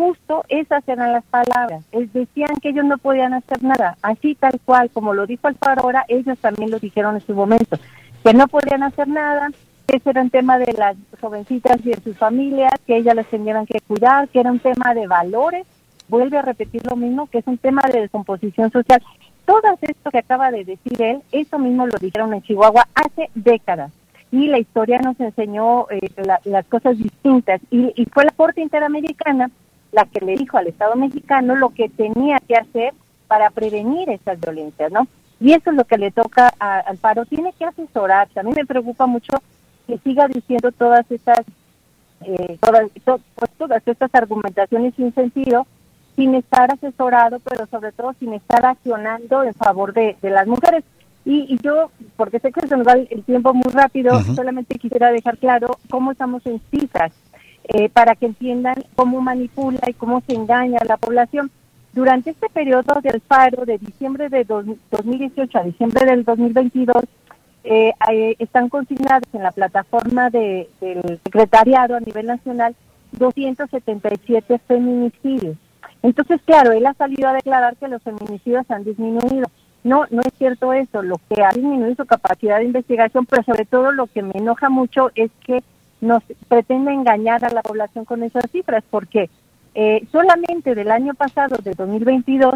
[0.00, 1.84] justo esas eran las palabras.
[1.92, 5.82] Es, decían que ellos no podían hacer nada, así tal cual, como lo dijo Alfaro
[5.82, 7.76] ahora, ellos también lo dijeron en su momento,
[8.24, 9.50] que no podían hacer nada,
[9.86, 13.26] que ese era un tema de las jovencitas y de sus familias, que ellas las
[13.26, 15.66] tenían que cuidar, que era un tema de valores,
[16.08, 19.02] vuelve a repetir lo mismo, que es un tema de descomposición social.
[19.44, 23.92] Todo esto que acaba de decir él, eso mismo lo dijeron en Chihuahua hace décadas
[24.32, 26.08] y la historia nos enseñó eh,
[26.44, 29.50] las cosas distintas y, y, fue la Corte Interamericana
[29.92, 32.94] la que le dijo al Estado mexicano lo que tenía que hacer
[33.26, 35.06] para prevenir estas violencias, ¿no?
[35.40, 37.24] Y eso es lo que le toca al paro.
[37.24, 38.38] Tiene que asesorarse.
[38.38, 39.32] A mí me preocupa mucho
[39.86, 41.40] que siga diciendo todas estas,
[42.22, 45.66] eh, todas, pues, todas estas argumentaciones sin sentido,
[46.14, 50.84] sin estar asesorado, pero sobre todo sin estar accionando en favor de, las mujeres.
[51.24, 55.38] Y, yo, porque sé que se nos va el tiempo muy rápido, solamente quisiera dejar
[55.38, 57.12] claro cómo estamos en cifras
[57.72, 61.52] eh, para que entiendan cómo manipula y cómo se engaña a la población.
[61.92, 67.04] Durante este periodo del paro, de diciembre de 2018 a diciembre del 2022,
[67.62, 67.92] eh,
[68.40, 72.74] están consignados en la plataforma de, del secretariado a nivel nacional
[73.12, 75.56] 277 feminicidios.
[76.02, 79.48] Entonces, claro, él ha salido a declarar que los feminicidios han disminuido.
[79.84, 81.02] No, no es cierto eso.
[81.02, 84.70] Lo que ha disminuido su capacidad de investigación, pero sobre todo lo que me enoja
[84.70, 85.62] mucho es que
[86.00, 89.28] nos pretende engañar a la población con esas cifras, porque
[89.74, 92.54] eh, solamente del año pasado, de 2022,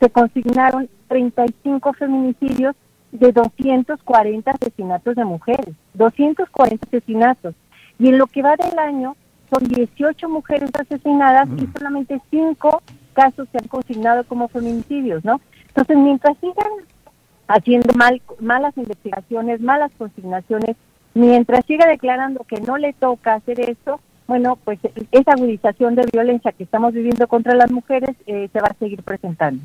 [0.00, 2.74] se consignaron 35 feminicidios
[3.12, 7.54] de 240 asesinatos de mujeres, 240 asesinatos.
[7.98, 9.16] Y en lo que va del año,
[9.50, 11.72] son 18 mujeres asesinadas y mm.
[11.72, 15.40] solamente 5 casos se han consignado como feminicidios, ¿no?
[15.68, 16.72] Entonces, mientras sigan
[17.48, 20.76] haciendo mal, malas investigaciones, malas consignaciones,
[21.14, 24.78] Mientras siga declarando que no le toca hacer esto, bueno, pues
[25.10, 29.02] esa agudización de violencia que estamos viviendo contra las mujeres eh, se va a seguir
[29.02, 29.60] presentando.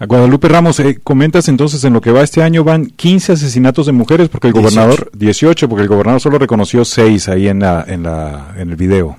[0.00, 3.86] A Guadalupe Ramos, eh, comentas entonces en lo que va este año van 15 asesinatos
[3.86, 7.84] de mujeres porque el gobernador 18, porque el gobernador solo reconoció 6 ahí en la
[7.86, 9.16] en la en el video.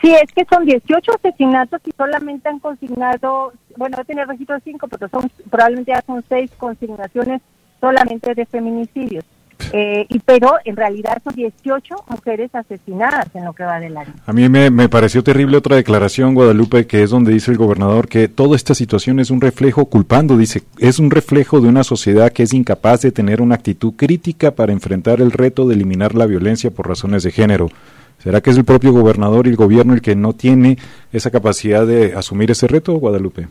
[0.00, 4.58] Sí, es que son 18 asesinatos y solamente han consignado, bueno, va a tener registro
[4.64, 7.42] 5, pero son probablemente ya son 6 consignaciones
[7.78, 9.24] solamente de feminicidios.
[9.72, 14.12] Eh, y pero en realidad son 18 mujeres asesinadas en lo que va del año.
[14.26, 18.08] A mí me, me, pareció terrible otra declaración, Guadalupe, que es donde dice el gobernador
[18.08, 22.32] que toda esta situación es un reflejo, culpando, dice, es un reflejo de una sociedad
[22.32, 26.26] que es incapaz de tener una actitud crítica para enfrentar el reto de eliminar la
[26.26, 27.68] violencia por razones de género.
[28.18, 30.78] ¿Será que es el propio gobernador y el gobierno el que no tiene
[31.12, 33.48] esa capacidad de asumir ese reto, Guadalupe?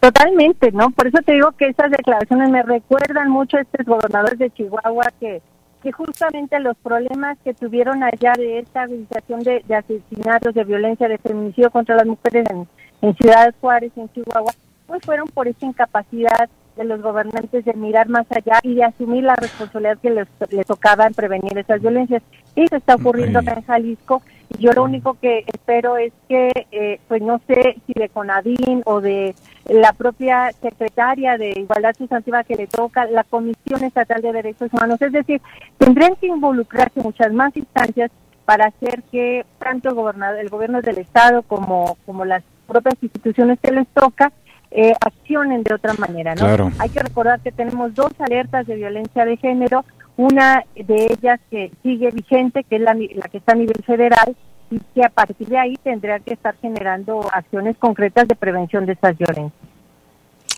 [0.00, 0.90] Totalmente, ¿no?
[0.90, 5.12] Por eso te digo que esas declaraciones me recuerdan mucho a estos gobernadores de Chihuahua
[5.18, 5.42] que,
[5.82, 11.18] que justamente los problemas que tuvieron allá de esta organización de, asesinatos, de violencia, de
[11.18, 12.68] feminicidio contra las mujeres en,
[13.02, 14.52] en Ciudad Juárez, en Chihuahua,
[14.86, 19.24] pues fueron por esa incapacidad de los gobernantes de mirar más allá y de asumir
[19.24, 22.22] la responsabilidad que les, les tocaba en prevenir esas violencias.
[22.54, 24.22] Eso está ocurriendo acá en Jalisco
[24.58, 29.00] yo lo único que espero es que, eh, pues no sé si de CONADIN o
[29.00, 29.34] de
[29.66, 35.00] la propia secretaria de Igualdad Sustantiva que le toca, la Comisión Estatal de Derechos Humanos,
[35.02, 35.40] es decir,
[35.76, 38.10] tendrían que involucrarse muchas más instancias
[38.44, 43.58] para hacer que tanto el, gobernador, el gobierno del Estado como, como las propias instituciones
[43.60, 44.32] que les toca
[44.70, 46.34] eh, accionen de otra manera.
[46.34, 46.72] ¿no?
[46.78, 49.84] Hay que recordar que tenemos dos alertas de violencia de género,
[50.18, 54.36] Una de ellas que sigue vigente, que es la, la que está a nivel federal,
[54.70, 58.92] y que a partir de ahí tendrá que estar generando acciones concretas de prevención de
[58.92, 59.52] estas violencias.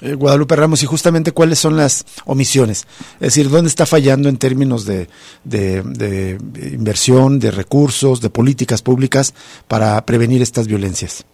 [0.03, 4.39] Eh, Guadalupe Ramos, y justamente cuáles son las omisiones, es decir, dónde está fallando en
[4.39, 5.09] términos de,
[5.45, 6.39] de,
[6.73, 9.35] inversión, de recursos, de políticas públicas
[9.69, 11.27] para prevenir estas violencias.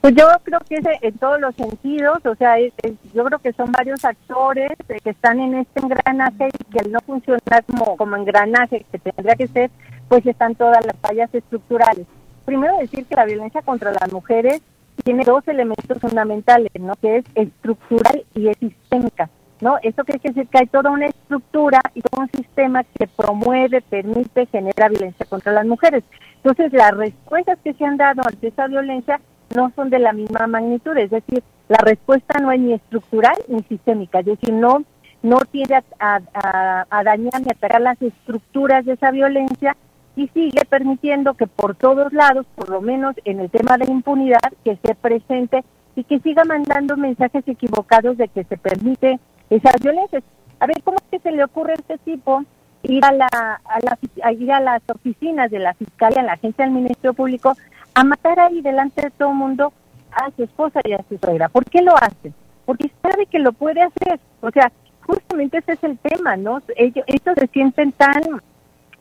[0.00, 3.72] Pues yo creo que es en todos los sentidos, o sea, yo creo que son
[3.72, 8.86] varios actores que están en este engranaje y que al no funcionar como, como engranaje
[8.92, 9.70] que tendría que ser,
[10.08, 12.06] pues están todas las fallas estructurales.
[12.44, 14.62] Primero decir que la violencia contra las mujeres
[15.04, 16.94] tiene dos elementos fundamentales, ¿no?
[16.94, 19.28] Que es estructural y es sistémica,
[19.60, 19.78] ¿no?
[19.82, 24.46] Eso quiere decir que hay toda una estructura y todo un sistema que promueve, permite,
[24.46, 26.04] genera violencia contra las mujeres.
[26.36, 29.20] Entonces, las respuestas que se han dado ante esa violencia
[29.54, 33.62] no son de la misma magnitud, es decir, la respuesta no es ni estructural ni
[33.64, 34.84] sistémica, es decir, no
[35.20, 39.76] no tiende a, a, a dañar ni atacar las estructuras de esa violencia,
[40.18, 44.40] y sigue permitiendo que por todos lados, por lo menos en el tema de impunidad,
[44.64, 50.24] que esté presente y que siga mandando mensajes equivocados de que se permite esas violencias.
[50.58, 52.42] A ver, ¿cómo es que se le ocurre a este tipo
[52.82, 56.64] ir a, la, a, la, ir a las oficinas de la Fiscalía, a la agencia
[56.64, 57.54] del Ministerio Público,
[57.98, 59.72] a matar ahí delante de todo el mundo
[60.12, 61.48] a su esposa y a su suegra?
[61.48, 62.32] ¿Por qué lo hace?
[62.64, 64.20] Porque sabe que lo puede hacer.
[64.40, 64.70] O sea,
[65.04, 66.62] justamente ese es el tema, ¿no?
[66.76, 68.22] Ellos, ellos se sienten tan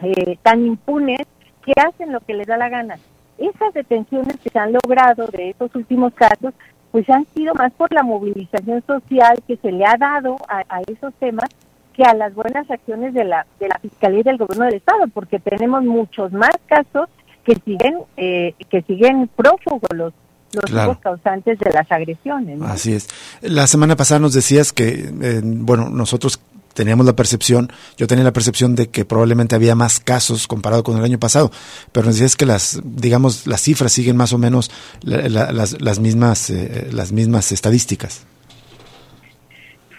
[0.02, 1.20] eh, tan impunes
[1.64, 2.98] que hacen lo que les da la gana.
[3.38, 6.56] Esas detenciones que se han logrado de estos últimos casos,
[6.92, 11.14] pues han sido más por la movilización social que se le ha dado a, esos
[11.16, 11.50] temas
[11.94, 15.08] que a las buenas acciones de la, de la Fiscalía y del Gobierno del Estado,
[15.14, 17.10] porque tenemos muchos más casos
[17.48, 20.14] que siguen, eh, que siguen prófugos los,
[20.52, 22.62] los causantes de las agresiones.
[22.62, 23.08] Así es.
[23.42, 26.42] La semana pasada nos decías que, eh, bueno, nosotros
[26.74, 30.98] teníamos la percepción, yo tenía la percepción de que probablemente había más casos comparado con
[30.98, 31.52] el año pasado,
[31.94, 34.70] pero nos decías que las, digamos, las cifras siguen más o menos
[35.02, 38.28] las, las, mismas, eh, las mismas estadísticas.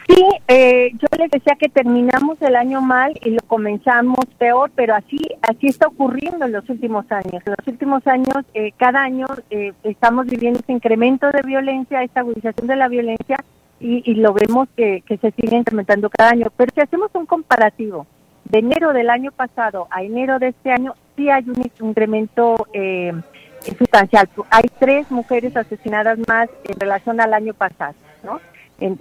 [0.09, 4.95] Sí, eh, yo les decía que terminamos el año mal y lo comenzamos peor, pero
[4.95, 7.43] así así está ocurriendo en los últimos años.
[7.45, 9.27] En los últimos años, eh, cada año
[9.83, 13.37] estamos viviendo este incremento de violencia, esta agudización de la violencia,
[13.81, 16.47] y, lo vemos que, se sigue incrementando cada año.
[16.57, 18.07] Pero si hacemos un comparativo
[18.45, 23.13] de enero del año pasado a enero de este año, sí hay un incremento eh,
[23.79, 24.29] sustancial.
[24.51, 27.95] Hay tres mujeres asesinadas más en relación al año pasado,
[28.25, 28.41] ¿no?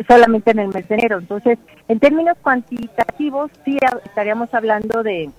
[0.08, 1.20] Solamente en el mes de enero.
[1.20, 5.30] Entonces, en términos cuantitativos, sí estaríamos hablando de,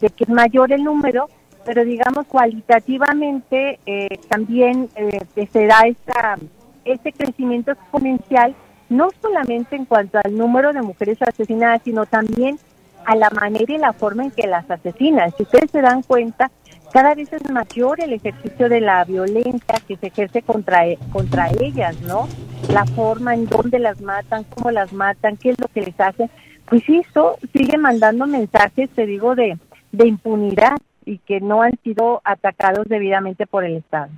[0.00, 1.28] que es mayor el número,
[1.64, 5.20] pero digamos cualitativamente eh, también eh,
[5.52, 6.38] se da esta,
[6.84, 8.54] este crecimiento exponencial
[8.88, 12.58] no solamente en cuanto al número de mujeres asesinadas, sino también
[13.04, 15.32] a la manera y la forma en que las asesinan.
[15.36, 16.50] Si ustedes se dan cuenta,
[16.92, 21.50] cada vez es mayor el ejercicio de la violencia que se ejerce contra, e, contra
[21.60, 22.28] ellas, ¿no?
[22.68, 26.30] La forma en donde las matan, cómo las matan, qué es lo que les hacen.
[26.66, 29.58] Pues eso sigue mandando mensajes, te digo, de,
[29.90, 34.10] de impunidad y que no han sido atacados debidamente por el Estado.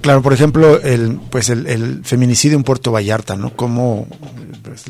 [0.00, 3.50] Claro, por ejemplo, el, pues el, feminicidio en Puerto Vallarta, ¿no?
[3.50, 4.06] Como
[4.62, 4.86] pues,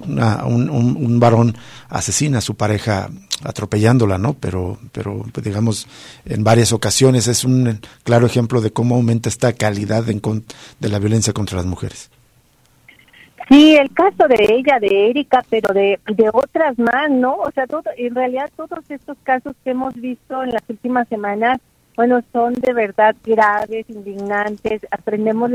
[0.00, 1.56] un, varón
[1.88, 3.08] asesina a su pareja
[3.42, 4.34] atropellándola, ¿no?
[4.34, 5.86] Pero, pero digamos,
[6.24, 11.32] en varias ocasiones es un claro ejemplo de cómo aumenta esta calidad de la violencia
[11.32, 12.10] contra las mujeres.
[13.48, 17.34] Sí, el caso de ella, de Erika, pero de, de otras más, ¿no?
[17.34, 21.60] O sea, todo, en realidad todos estos casos que hemos visto en las últimas semanas
[21.96, 25.50] bueno, son de verdad graves, indignantes, aprendemos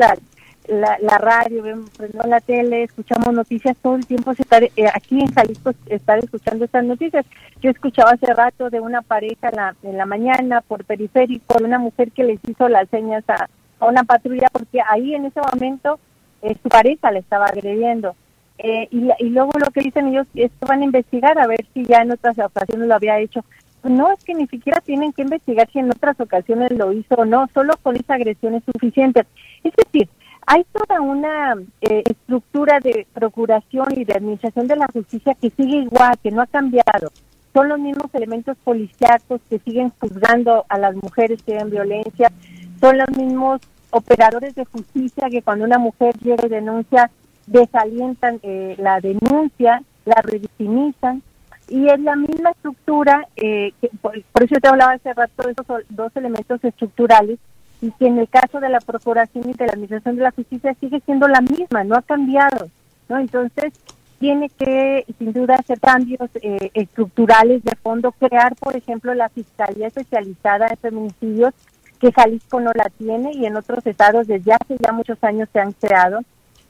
[0.69, 1.89] la, la, radio, vemos,
[2.25, 6.83] la tele, escuchamos noticias todo el tiempo, está, eh, aquí en Jalisco estar escuchando estas
[6.83, 7.25] noticias.
[7.61, 11.65] Yo escuchaba hace rato de una pareja en la, en la mañana por periférico, de
[11.65, 13.49] una mujer que les hizo las señas a,
[13.81, 15.99] una patrulla porque ahí en ese momento
[16.41, 18.15] eh, su pareja le estaba agrediendo.
[18.57, 21.65] Eh, y, y luego lo que dicen ellos es que van a investigar a ver
[21.73, 23.43] si ya en otras ocasiones lo había hecho
[23.83, 27.25] no es que ni siquiera tienen que investigar si en otras ocasiones lo hizo o
[27.25, 29.25] no, solo con esa agresión es suficiente.
[29.63, 30.09] Es decir,
[30.45, 35.77] hay toda una eh, estructura de procuración y de administración de la justicia que sigue
[35.77, 37.11] igual, que no ha cambiado.
[37.53, 42.31] Son los mismos elementos policíacos que siguen juzgando a las mujeres que ven violencia,
[42.79, 47.09] son los mismos operadores de justicia que cuando una mujer llega y denuncia,
[47.47, 51.23] desalientan eh, la denuncia, la revictimizan
[51.67, 55.65] y es la misma estructura, eh, que, por, eso te hablaba hace rato de esos
[55.89, 57.39] dos elementos estructurales,
[57.81, 60.75] y que en el caso de la Procuración y de la Administración de la Justicia
[60.79, 62.69] sigue siendo la misma, no ha cambiado,
[63.07, 63.17] ¿no?
[63.17, 63.73] Entonces,
[64.19, 69.87] tiene que, sin duda, hacer cambios eh, estructurales de fondo, crear, por ejemplo, la Fiscalía
[69.87, 71.53] Especializada en Feminicidios,
[71.99, 75.59] que Jalisco no la tiene y en otros estados desde hace ya muchos años se
[75.59, 76.19] han creado,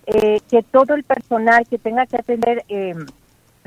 [0.05, 2.95] eh, que todo el personal que tenga que atender eh,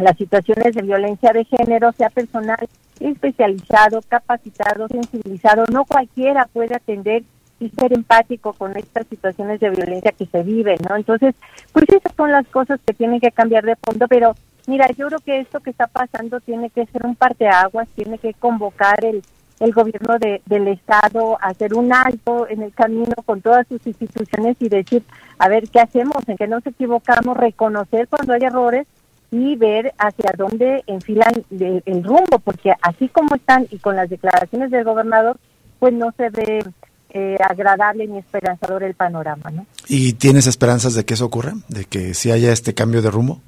[0.02, 2.68] las situaciones de violencia de género sea personal
[3.00, 7.22] especializado, capacitado, sensibilizado, no cualquiera puede atender
[7.58, 10.96] y ser empático con estas situaciones de violencia que se viven, ¿no?
[10.96, 11.34] Entonces,
[11.72, 14.34] pues esas son las cosas que tienen que cambiar de fondo, pero
[14.66, 18.34] mira, yo creo que esto que está pasando tiene que ser un parteaguas, tiene que
[18.34, 19.22] convocar el,
[19.60, 24.56] el gobierno de, del Estado hacer un alto en el camino con todas sus instituciones
[24.58, 25.04] y decir,
[25.38, 26.28] a ver, ¿qué hacemos?
[26.28, 27.36] ¿En qué nos equivocamos?
[27.36, 28.86] Reconocer cuando hay errores
[29.32, 34.08] y ver hacia dónde enfilan el, el rumbo, porque así como están y con las
[34.08, 35.36] declaraciones del gobernador,
[35.80, 36.64] pues no se ve
[37.14, 39.66] eh, agradable ni esperanzador el panorama, ¿no?
[39.88, 41.54] ¿Y tienes esperanzas de que eso ocurra?
[41.68, 43.40] ¿De que sí haya este cambio de rumbo?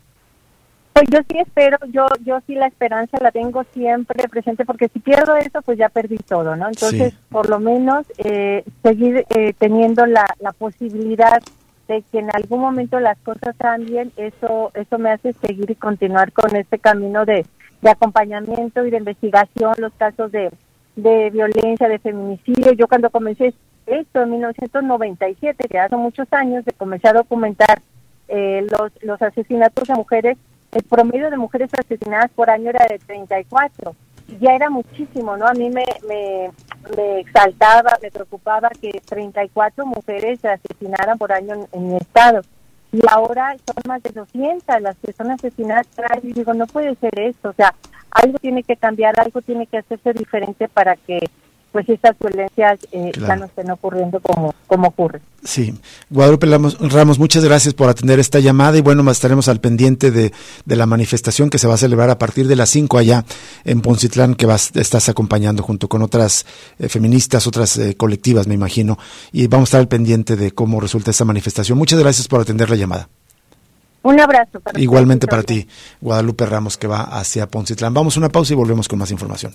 [0.95, 5.01] Pues yo sí espero, yo yo sí la esperanza la tengo siempre presente porque si
[5.01, 6.69] pierdo eso pues ya perdí todo, ¿no?
[6.69, 7.19] Entonces Sí.
[7.31, 11.43] por lo menos eh, seguir eh, teniendo la, la posibilidad
[11.89, 16.33] de que en algún momento las cosas cambien, eso eso me hace seguir y continuar
[16.33, 17.45] con este camino de,
[17.83, 20.51] de acompañamiento y de investigación, los casos de,
[20.97, 22.73] de violencia, de feminicidio.
[22.73, 23.55] Yo cuando comencé
[23.87, 27.83] esto en 1997, que hace muchos años, de comencé a documentar
[28.29, 30.39] eh, los, los asesinatos de mujeres,
[30.73, 33.95] el promedio de mujeres asesinadas por año era de 34.
[34.29, 35.47] Y Ya era muchísimo, ¿no?
[35.47, 36.51] A mí me, me,
[36.97, 42.43] me exaltaba, me preocupaba que 34 mujeres se asesinaran por año en, mi estado.
[42.93, 45.87] Y ahora son más de 200 las que son asesinadas.
[46.23, 47.51] Y digo, no puede ser esto.
[47.51, 47.75] O sea,
[48.11, 51.29] algo tiene que cambiar, algo tiene que hacerse diferente para que
[51.75, 53.41] pues estas violencias eh, ya Claro.
[53.41, 55.21] no estén ocurriendo como, como ocurre.
[55.43, 55.75] Sí.
[56.09, 60.33] Guadalupe Ramos, muchas gracias por atender esta llamada y bueno, estaremos al pendiente de,
[60.65, 63.25] de la manifestación que se va a celebrar a partir de las 5 allá
[63.65, 66.47] en Poncitlán, que vas, estás acompañando junto con otras
[66.79, 68.97] eh, feministas, otras eh, colectivas, me imagino,
[69.33, 71.77] y vamos a estar al pendiente de cómo resulta esa manifestación.
[71.77, 73.09] Muchas gracias por atender la llamada.
[74.05, 74.61] Un abrazo.
[74.61, 75.67] Para Igualmente para ti,
[76.01, 77.93] Guadalupe Ramos, que va hacia Poncitlán.
[77.95, 79.55] Vamos a una pausa y volvemos con más información.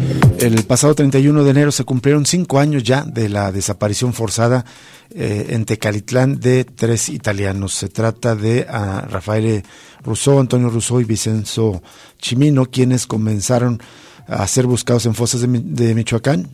[0.41, 4.65] El pasado 31 de enero se cumplieron cinco años ya de la desaparición forzada
[5.11, 7.75] eh, en Tecalitlán de tres italianos.
[7.75, 9.61] Se trata de ah, Rafael
[10.03, 11.83] Rousseau, Antonio Rousseau y Vicenzo
[12.17, 13.79] Chimino, quienes comenzaron
[14.25, 16.49] a ser buscados en fosas de Michoacán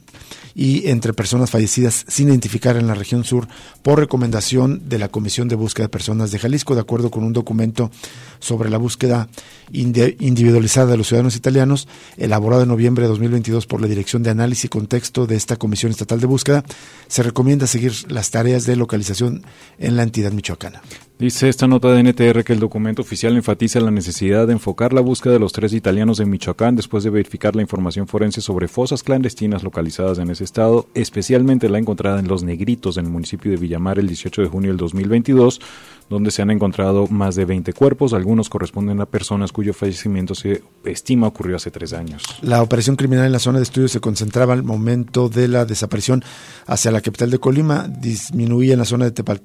[0.57, 3.47] y entre personas fallecidas sin identificar en la región sur
[3.83, 7.31] por recomendación de la Comisión de Búsqueda de Personas de Jalisco, de acuerdo con un
[7.31, 7.91] documento
[8.39, 9.29] sobre la búsqueda
[9.71, 11.87] indi- individualizada de los ciudadanos italianos,
[12.17, 15.91] elaborado en noviembre de 2022 por la Dirección de Análisis y Contexto de esta Comisión
[15.91, 16.63] Estatal de Búsqueda,
[17.07, 19.43] se recomienda seguir las tareas de localización
[19.77, 20.81] en la entidad michoacana.
[21.19, 25.01] Dice esta nota de NTR que el documento oficial enfatiza la necesidad de enfocar la
[25.01, 29.01] búsqueda de los tres italianos en Michoacán después de verificar la información forense sobre fosas
[29.01, 33.57] clandestinas localizadas en ese estado, especialmente la encontrada en Los Negritos, en el municipio de
[33.57, 35.59] Villamar, el 18 de junio del 2022,
[36.07, 38.13] donde se han encontrado más de 20 cuerpos.
[38.13, 42.21] Algunos corresponden a personas cuyo fallecimiento se estima ocurrió hace tres años.
[42.43, 46.23] La operación criminal en la zona de estudio se concentraba al momento de la desaparición
[46.67, 49.41] hacia la capital de Colima, disminuía en la zona de Tepal-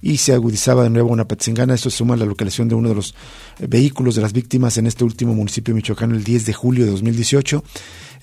[0.00, 1.74] Y se agudizaba de nuevo una petzingana.
[1.74, 3.14] Esto suma la localización de uno de los
[3.58, 6.90] eh, vehículos de las víctimas en este último municipio michoacano el 10 de julio de
[6.92, 7.62] 2018.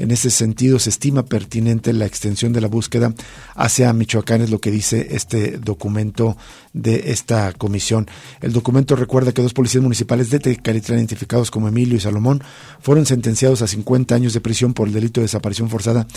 [0.02, 3.14] En ese sentido, se estima pertinente la extensión de la búsqueda
[3.54, 6.38] hacia Michoacán, es lo que dice este documento
[6.74, 8.08] de esta comisión.
[8.42, 12.42] El documento recuerda que dos policías municipales de Tecalitlán, identificados como Emilio y Salomón,
[12.80, 16.08] fueron sentenciados a 50 años de prisión por el delito de desaparición forzada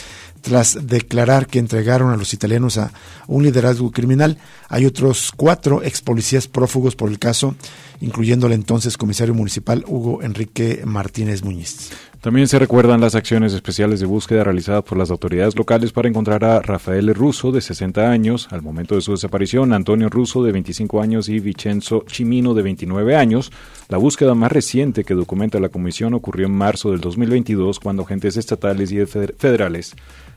[0.40, 2.90] tras declarar que entregaron a los italianos a
[3.26, 4.38] un liderazgo criminal.
[4.70, 7.54] Hay otros cuatro ex policías prófugos por el caso,
[8.00, 11.90] incluyendo el entonces comisario municipal Hugo Enrique Martínez Muñiz.
[12.24, 16.42] También se recuerdan las acciones especiales de búsqueda realizadas por las autoridades locales para encontrar
[16.42, 21.02] a Rafael Russo, de 60 años, al momento de su desaparición, Antonio Russo, de 25
[21.02, 23.52] años, y Vincenzo Chimino, de 29 años.
[23.90, 28.38] La búsqueda más reciente que documenta la comisión ocurrió en marzo del 2022, cuando agentes
[28.38, 29.94] estatales y federales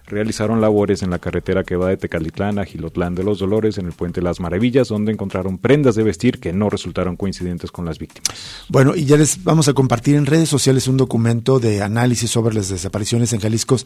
[0.08, 3.86] realizaron labores en la carretera que va de Tecalitlán a Gilotlán de los Dolores en
[3.86, 7.99] el puente Las Maravillas, donde encontraron prendas de vestir que no resultaron coincidentes con las
[7.99, 8.66] víctimas.
[8.70, 12.55] Bueno, y ya les vamos a compartir en redes sociales un documento de análisis sobre
[12.55, 13.78] las desapariciones en Jalisco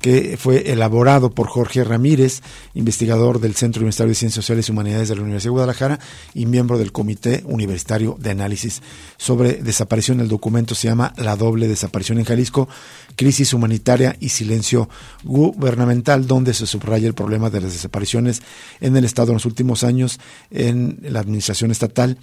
[0.00, 2.42] que fue elaborado por Jorge Ramírez,
[2.74, 6.00] investigador del Centro Universitario de Ciencias Sociales y Humanidades de la Universidad de Guadalajara
[6.34, 8.82] y miembro del Comité Universitario de Análisis
[9.18, 10.20] sobre Desaparición.
[10.20, 12.68] El documento se llama La doble desaparición en Jalisco,
[13.14, 14.88] crisis humanitaria y silencio
[15.22, 18.42] gubernamental, donde se subraya el problema de las desapariciones
[18.80, 20.18] en el Estado en los últimos años
[20.50, 22.16] en la administración estatal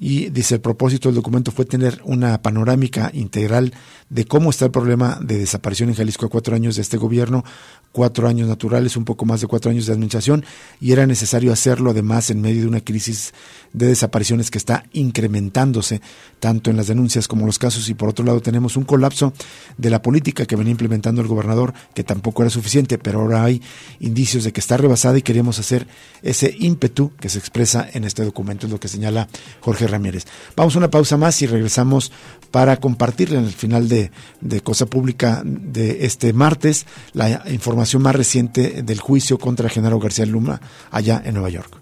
[0.00, 3.74] y dice el propósito del documento fue tener una panorámica integral
[4.08, 7.44] de cómo está el problema de desaparición en Jalisco a cuatro años de este gobierno,
[7.92, 10.44] cuatro años naturales, un poco más de cuatro años de administración,
[10.80, 13.34] y era necesario hacerlo además en medio de una crisis
[13.72, 16.00] de desapariciones que está incrementándose
[16.38, 19.32] tanto en las denuncias como en los casos, y por otro lado tenemos un colapso
[19.76, 23.60] de la política que venía implementando el gobernador, que tampoco era suficiente, pero ahora hay
[23.98, 25.86] indicios de que está rebasada y queríamos hacer
[26.22, 29.28] ese ímpetu que se expresa en este documento, es lo que señala
[29.60, 30.26] Jorge Ramírez.
[30.56, 32.12] Vamos a una pausa más y regresamos
[32.50, 34.10] para compartirle en el final de,
[34.40, 40.26] de Cosa Pública de este martes la información más reciente del juicio contra Genaro García
[40.26, 40.60] Luna
[40.90, 41.80] allá en Nueva York.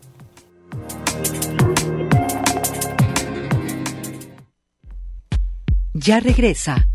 [5.94, 6.86] Ya regresa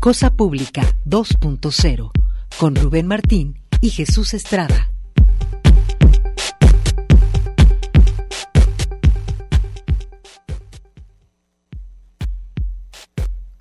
[0.00, 2.10] Cosa Pública 2.0
[2.58, 4.87] con Rubén Martín y Jesús Estrada.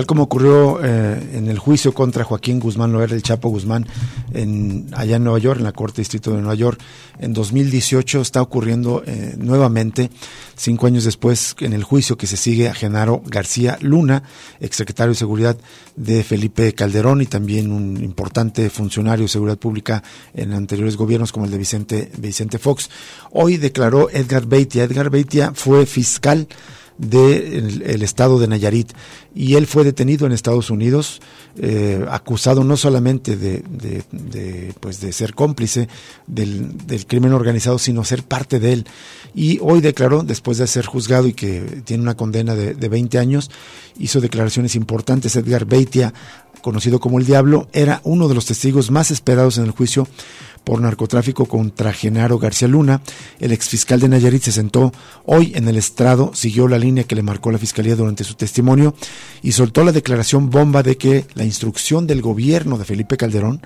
[0.00, 3.86] Tal como ocurrió eh, en el juicio contra Joaquín Guzmán Loer del Chapo Guzmán
[4.32, 6.80] en, allá en Nueva York, en la Corte Distrito de Nueva York,
[7.18, 10.10] en 2018 está ocurriendo eh, nuevamente,
[10.56, 14.22] cinco años después, en el juicio que se sigue a Genaro García Luna,
[14.58, 15.58] exsecretario de Seguridad
[15.96, 21.44] de Felipe Calderón y también un importante funcionario de seguridad pública en anteriores gobiernos como
[21.44, 22.88] el de Vicente, Vicente Fox.
[23.32, 24.84] Hoy declaró Edgar Beitia.
[24.84, 26.48] Edgar Beitia fue fiscal
[27.00, 28.92] del el estado de Nayarit.
[29.34, 31.20] Y él fue detenido en Estados Unidos
[31.58, 35.88] eh, acusado no solamente de, de, pues de ser cómplice
[36.26, 38.86] del, del, crimen organizado sino ser parte de él.
[39.34, 43.18] Y hoy declaró después de ser juzgado y que tiene una condena de, de 20
[43.18, 43.50] años
[43.98, 45.36] hizo declaraciones importantes.
[45.36, 46.12] Edgar Beitia
[46.62, 50.06] conocido como el Diablo era uno de los testigos más esperados en el juicio
[50.64, 53.00] por narcotráfico contra Genaro García Luna.
[53.38, 54.92] El exfiscal de Nayarit se sentó
[55.24, 58.94] hoy en el estrado, siguió la línea que le marcó la fiscalía durante su testimonio
[59.42, 63.60] y soltó la declaración bomba de que la instrucción del gobierno de Felipe Calderón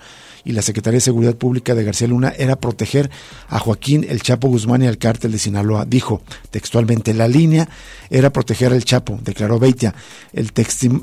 [0.44, 3.10] y la Secretaría de Seguridad Pública de García Luna era proteger
[3.48, 5.84] a Joaquín El Chapo Guzmán y al cártel de Sinaloa.
[5.84, 7.68] Dijo textualmente, la línea
[8.10, 9.94] era proteger al Chapo, declaró Beitia.
[10.32, 10.52] El,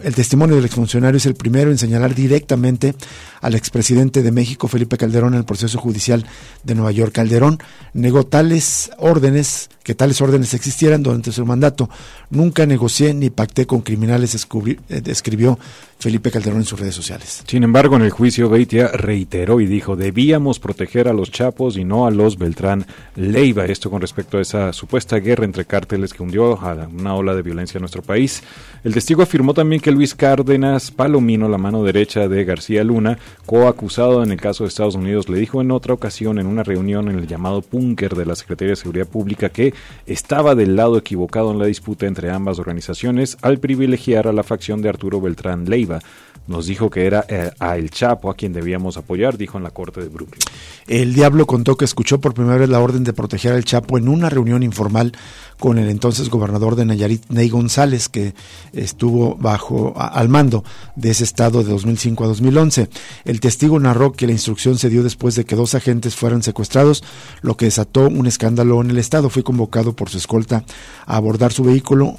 [0.03, 2.95] el testimonio del exfuncionario es el primero en señalar directamente
[3.41, 6.25] al expresidente de México, Felipe Calderón, en el proceso judicial
[6.63, 7.13] de Nueva York.
[7.13, 7.59] Calderón
[7.93, 11.89] negó tales órdenes, que tales órdenes existieran durante su mandato.
[12.29, 15.57] Nunca negocié ni pacté con criminales, eh, escribió
[15.99, 17.43] Felipe Calderón en sus redes sociales.
[17.47, 21.86] Sin embargo, en el juicio, Beitia reiteró y dijo, debíamos proteger a los Chapos y
[21.86, 23.63] no a los Beltrán Leiva.
[23.63, 27.41] Esto con respecto a esa supuesta guerra entre cárteles que hundió a una ola de
[27.41, 28.43] violencia en nuestro país.
[28.84, 34.21] El testigo afirmó también que Luis Cárdenas Palomino, la mano derecha de García Luna, coacusado
[34.21, 37.17] en el caso de Estados Unidos, le dijo en otra ocasión en una reunión en
[37.17, 39.73] el llamado Punker de la Secretaría de Seguridad Pública que
[40.07, 44.82] estaba del lado equivocado en la disputa entre ambas organizaciones al privilegiar a la facción
[44.82, 45.99] de Arturo Beltrán Leiva
[46.47, 49.71] nos dijo que era eh, a El Chapo a quien debíamos apoyar, dijo en la
[49.71, 50.41] corte de Brooklyn.
[50.87, 54.07] El Diablo contó que escuchó por primera vez la orden de proteger al Chapo en
[54.07, 55.13] una reunión informal
[55.59, 58.33] con el entonces gobernador de Nayarit, Ney González, que
[58.73, 60.63] estuvo bajo al mando
[60.95, 62.89] de ese estado de 2005 a 2011.
[63.25, 67.03] El testigo narró que la instrucción se dio después de que dos agentes fueran secuestrados,
[67.41, 69.29] lo que desató un escándalo en el estado.
[69.29, 70.63] Fue convocado por su escolta
[71.05, 72.17] a abordar su vehículo eh,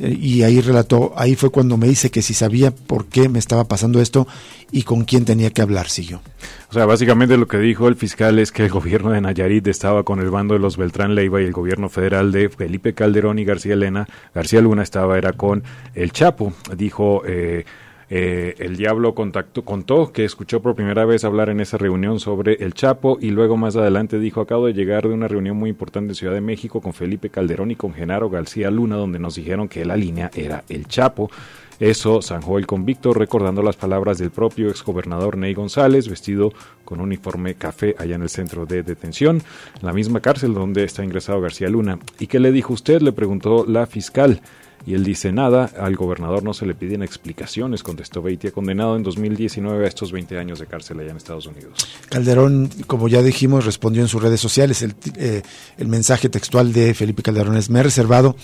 [0.00, 3.64] y ahí relató, ahí fue cuando me dice que si sabía por qué me estaba
[3.64, 4.26] pasando esto
[4.72, 6.22] y con quién tenía que hablar, siguió.
[6.70, 10.02] O sea, básicamente lo que dijo el fiscal es que el gobierno de Nayarit estaba
[10.02, 13.44] con el bando de los Beltrán Leiva y el gobierno federal de Felipe Calderón y
[13.44, 15.62] García Elena, García Luna estaba era con
[15.94, 17.64] el Chapo, dijo eh,
[18.12, 22.54] eh, el Diablo contactó, contó que escuchó por primera vez hablar en esa reunión sobre
[22.54, 26.10] el Chapo y luego más adelante dijo, acabo de llegar de una reunión muy importante
[26.10, 29.68] en Ciudad de México con Felipe Calderón y con Genaro García Luna, donde nos dijeron
[29.68, 31.30] que la línea era el Chapo.
[31.78, 36.52] Eso zanjó el convicto recordando las palabras del propio exgobernador Ney González, vestido
[36.84, 39.40] con uniforme café allá en el centro de detención,
[39.80, 41.98] la misma cárcel donde está ingresado García Luna.
[42.18, 43.00] ¿Y qué le dijo usted?
[43.00, 44.42] Le preguntó la fiscal.
[44.86, 49.02] Y él dice nada, al gobernador no se le piden explicaciones, contestó Beitia, condenado en
[49.02, 51.86] 2019 a estos 20 años de cárcel allá en Estados Unidos.
[52.08, 54.80] Calderón, como ya dijimos, respondió en sus redes sociales.
[54.82, 55.42] El, eh,
[55.76, 58.36] el mensaje textual de Felipe Calderón es, me he reservado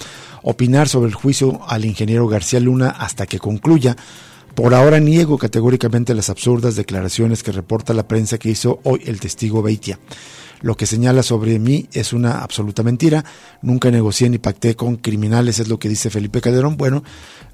[0.42, 3.96] opinar sobre el juicio al ingeniero García Luna hasta que concluya.
[4.54, 9.20] Por ahora niego categóricamente las absurdas declaraciones que reporta la prensa que hizo hoy el
[9.20, 9.98] testigo Beitia.
[10.60, 13.24] Lo que señala sobre mí es una absoluta mentira.
[13.62, 16.76] Nunca negocié ni pacté con criminales, es lo que dice Felipe Calderón.
[16.76, 17.04] Bueno,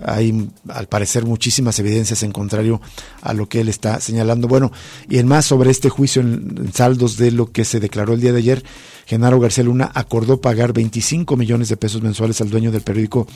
[0.05, 2.81] hay al parecer muchísimas evidencias en contrario
[3.21, 4.49] a lo que él está señalando.
[4.49, 4.73] Bueno,
[5.09, 8.33] y en más sobre este juicio en, saldos de lo que se declaró el día
[8.33, 8.65] de ayer,
[9.07, 13.27] Genaro García Luna acordó pagar 25 millones de pesos mensuales al dueño del periódico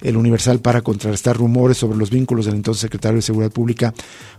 [0.00, 3.94] El Universal para contrarrestar rumores sobre los vínculos del entonces secretario de Seguridad Pública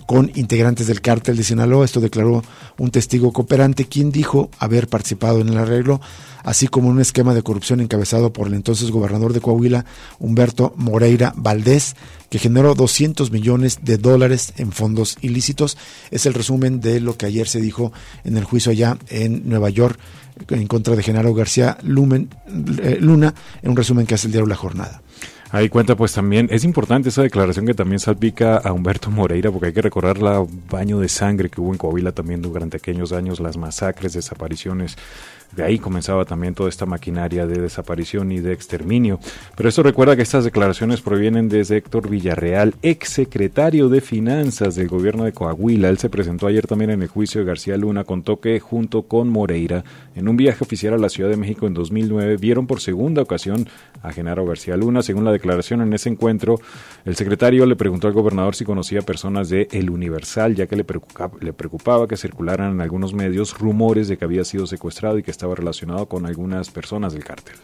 [0.06, 1.86] con integrantes del cártel de Sinaloa.
[1.86, 2.44] Esto declaró
[2.78, 4.50] un testigo cooperante quien dijo
[4.88, 6.02] participado en el arreglo,
[6.44, 9.86] así como un esquema de corrupción encabezado por el entonces gobernador de Coahuila,
[10.20, 11.96] Humberto Moreira Valdés,
[12.30, 15.78] que generó 200 millones de dólares en fondos ilícitos.
[16.12, 17.94] Es el resumen de lo que ayer se dijo
[18.24, 20.00] en el juicio allá en Nueva York
[20.50, 22.30] en contra de Genaro García Lumen,
[22.82, 25.02] eh, Luna, en un resumen que hace el diario La Jornada.
[25.54, 29.68] Ahí cuenta pues también, es importante esa declaración que también salpica a Humberto Moreira, porque
[29.68, 33.40] hay que recordar la baño de sangre que hubo en Coahuila también durante aquellos años,
[33.40, 34.98] las masacres, desapariciones
[35.56, 39.20] de ahí comenzaba también toda esta maquinaria de desaparición y de exterminio.
[39.56, 44.88] Pero esto recuerda que estas declaraciones provienen desde Héctor Villarreal, ex secretario de Finanzas del
[44.88, 45.90] gobierno de Coahuila.
[45.90, 48.04] Él se presentó ayer también en el juicio de García Luna.
[48.04, 49.84] Contó que junto con Moreira,
[50.16, 53.68] en un viaje oficial a la Ciudad de México en 2009, vieron por segunda ocasión
[54.02, 55.04] a Genaro García Luna.
[55.04, 56.60] Según la declaración en ese encuentro,
[57.06, 60.84] el secretario le preguntó al gobernador si conocía personas de El Universal, ya que le
[60.84, 65.24] preocupaba, le preocupaba que circularan en algunos medios rumores de que había sido secuestrado y
[65.24, 67.56] que estaba estaba relacionado con algunas personas del cártel.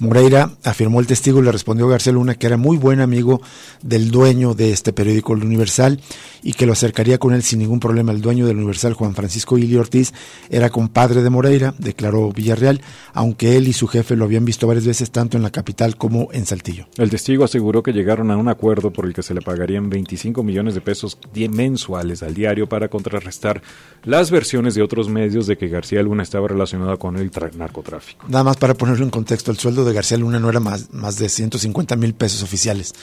[0.00, 3.40] Moreira afirmó el testigo y le respondió García Luna que era muy buen amigo
[3.82, 5.98] del dueño de este periódico El Universal
[6.42, 8.12] y que lo acercaría con él sin ningún problema.
[8.12, 10.12] El dueño del Universal, Juan Francisco Ili Ortiz,
[10.50, 12.82] era compadre de Moreira, declaró Villarreal,
[13.14, 16.28] aunque él y su jefe lo habían visto varias veces tanto en la capital como
[16.32, 16.86] en Saltillo.
[16.98, 20.42] El testigo aseguró que llegaron a un acuerdo por el que se le pagarían 25
[20.42, 23.62] millones de pesos mensuales al diario para contrarrestar
[24.04, 28.26] las versiones de otros medios de que García Luna estaba relacionado con el narcotráfico.
[28.28, 31.18] Nada más para ponerlo en contexto, el sueldo de García Luna no era más, más
[31.18, 32.94] de 150 mil pesos oficiales,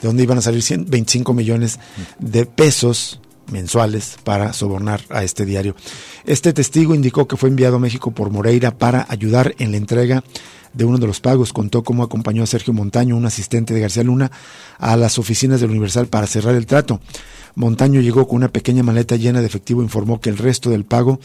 [0.00, 1.78] de donde iban a salir 25 millones
[2.18, 3.20] de pesos
[3.50, 5.76] mensuales para sobornar a este diario.
[6.24, 10.24] Este testigo indicó que fue enviado a México por Moreira para ayudar en la entrega
[10.72, 11.52] de uno de los pagos.
[11.52, 14.30] Contó cómo acompañó a Sergio Montaño, un asistente de García Luna,
[14.78, 17.00] a las oficinas del Universal para cerrar el trato.
[17.54, 21.18] Montaño llegó con una pequeña maleta llena de efectivo, informó que el resto del pago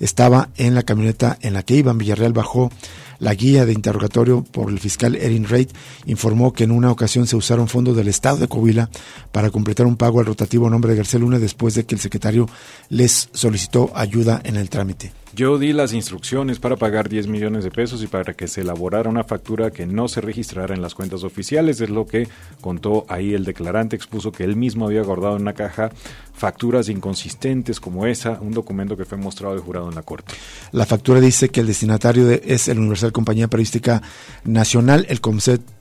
[0.00, 1.98] estaba en la camioneta en la que iban.
[1.98, 2.70] Villarreal bajó
[3.18, 5.68] la guía de interrogatorio por el fiscal Erin Reid
[6.06, 8.90] informó que en una ocasión se usaron fondos del Estado de Coahuila
[9.32, 12.48] para completar un pago al rotativo nombre de García Luna después de que el secretario
[12.88, 15.12] les solicitó ayuda en el trámite.
[15.36, 19.10] Yo di las instrucciones para pagar 10 millones de pesos y para que se elaborara
[19.10, 22.26] una factura que no se registrara en las cuentas oficiales, es lo que
[22.62, 25.90] contó ahí el declarante, expuso que él mismo había guardado en una caja
[26.32, 30.32] facturas inconsistentes como esa, un documento que fue mostrado de jurado en la Corte.
[30.72, 34.00] La factura dice que el destinatario es el Universal Compañía Periodística
[34.44, 35.75] Nacional, el concepto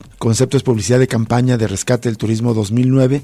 [0.58, 3.24] es publicidad de campaña de rescate del turismo 2009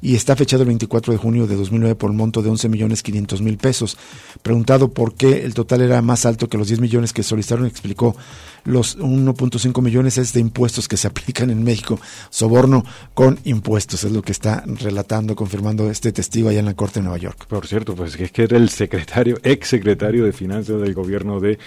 [0.00, 3.02] y está fechado el 24 de junio de 2009 por un monto de 11 millones
[3.02, 3.96] 500 mil pesos.
[4.42, 8.16] Preguntado por qué el total era más alto que los 10 millones que solicitaron, explicó
[8.64, 12.00] los 1.5 millones es de impuestos que se aplican en México,
[12.30, 12.84] soborno
[13.14, 17.04] con impuestos, es lo que está relatando, confirmando este testigo allá en la Corte de
[17.04, 17.46] Nueva York.
[17.46, 21.58] Por cierto, pues es que era el secretario, ex secretario de Finanzas del gobierno de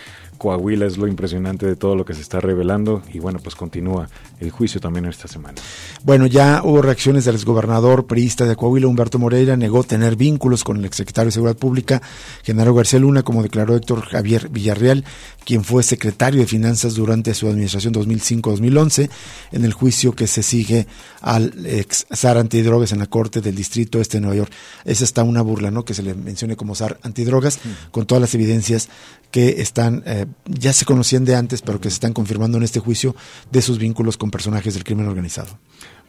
[0.42, 4.10] Coahuila, es lo impresionante de todo lo que se está revelando y bueno, pues continúa
[4.39, 5.62] el juicio también esta semana.
[6.04, 10.78] Bueno, ya hubo reacciones del exgobernador priista de Coahuila, Humberto Moreira, negó tener vínculos con
[10.78, 12.02] el exsecretario de Seguridad Pública,
[12.42, 15.06] Genaro García Luna, como declaró Héctor Javier Villarreal,
[15.46, 19.10] quien fue secretario de Finanzas durante su administración 2005-2011,
[19.52, 20.88] en el juicio que se sigue
[21.22, 24.52] al ex SAR antidrogas en la Corte del Distrito Este de Nueva York.
[24.86, 25.86] Esa está una burla, ¿no?
[25.86, 27.60] Que se le mencione como SAR antidrogas,
[27.92, 28.90] con todas las evidencias
[29.32, 32.80] que están, eh, ya se conocían de antes, pero que se están confirmando en este
[32.80, 33.16] juicio
[33.52, 35.58] de sus vínculos con personajes del crimen organizado.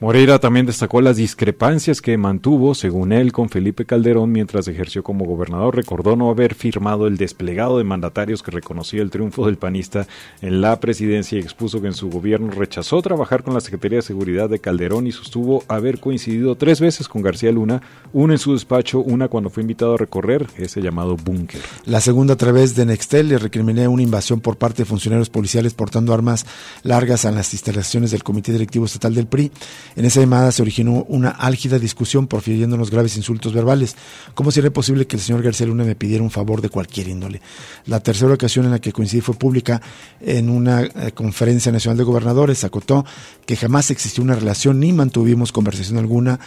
[0.03, 5.25] Moreira también destacó las discrepancias que mantuvo, según él, con Felipe Calderón mientras ejerció como
[5.25, 5.77] gobernador.
[5.77, 10.09] Recordó no haber firmado el desplegado de mandatarios que reconocía el triunfo del panista
[10.41, 14.03] en la presidencia y expuso que en su gobierno rechazó trabajar con la Secretaría de
[14.03, 17.83] Seguridad de Calderón y sostuvo haber coincidido tres veces con García Luna,
[18.13, 21.61] una en su despacho, una cuando fue invitado a recorrer ese llamado búnker.
[21.87, 25.75] La segunda a través de Nextel le recriminé una invasión por parte de funcionarios policiales
[25.75, 26.47] portando armas
[26.83, 29.51] largas a las instalaciones del Comité Directivo Estatal del PRI.
[29.97, 33.97] En esa llamada se originó una álgida discusión profiriéndonos graves insultos verbales.
[34.35, 37.41] ¿Cómo sería posible que el señor García Luna me pidiera un favor de cualquier índole?
[37.87, 39.81] La tercera ocasión en la que coincidí fue pública
[40.21, 42.65] en una eh, conferencia nacional de gobernadores.
[42.65, 43.05] Acotó
[43.47, 46.39] que jamás existió una relación ni mantuvimos conversación alguna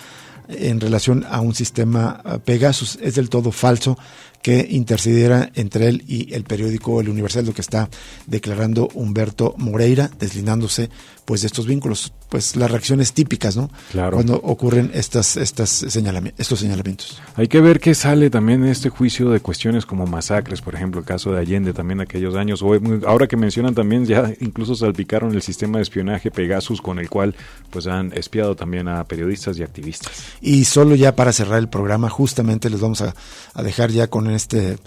[0.48, 2.98] en relación a un sistema eh, Pegasus.
[3.02, 3.98] Es del todo falso
[4.46, 7.90] que intercediera entre él y el periódico El Universal, lo que está
[8.28, 10.92] declarando Humberto Moreira, deslindándose
[11.26, 13.72] pues de estos vínculos, pues las reacciones típicas, ¿no?
[13.92, 14.18] Claro.
[14.18, 17.20] Cuando ocurren estas, estas señalamientos, estos señalamientos.
[17.36, 21.00] Hay que ver qué sale también en este juicio de cuestiones como masacres, por ejemplo,
[21.00, 22.62] el caso de Allende también aquellos años.
[22.62, 27.10] O, ahora que mencionan también ya incluso salpicaron el sistema de espionaje Pegasus con el
[27.10, 27.36] cual
[27.72, 30.12] pues han espiado también a periodistas y activistas.
[30.42, 33.16] Y solo ya para cerrar el programa, justamente les vamos a,
[33.56, 34.78] a dejar ya con este,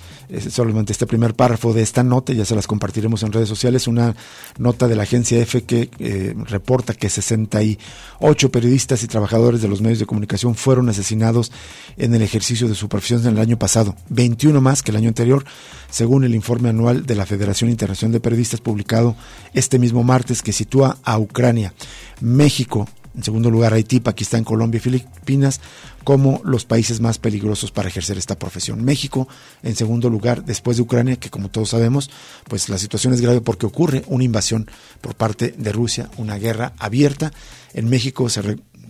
[0.51, 4.15] solamente este primer párrafo de esta nota, ya se las compartiremos en redes sociales, una
[4.59, 9.81] nota de la agencia EFE que eh, reporta que 68 periodistas y trabajadores de los
[9.81, 11.53] medios de comunicación fueron asesinados
[11.97, 15.09] en el ejercicio de su profesión en el año pasado, 21 más que el año
[15.09, 15.45] anterior,
[15.91, 19.17] según el informe anual de la Federación Internacional de Periodistas publicado
[19.55, 21.73] este mismo martes que sitúa a Ucrania,
[22.21, 22.89] México,
[23.19, 25.61] en segundo lugar Haití, Pakistán, Colombia y Filipinas
[26.05, 28.85] como los países más peligrosos para ejercer esta profesión.
[28.85, 29.27] México
[29.65, 32.11] en segundo lugar después de Ucrania, que como todos sabemos,
[32.49, 36.75] pues la situación es grave porque ocurre una invasión por parte de Rusia, una guerra
[36.79, 37.33] abierta.
[37.75, 38.41] En México se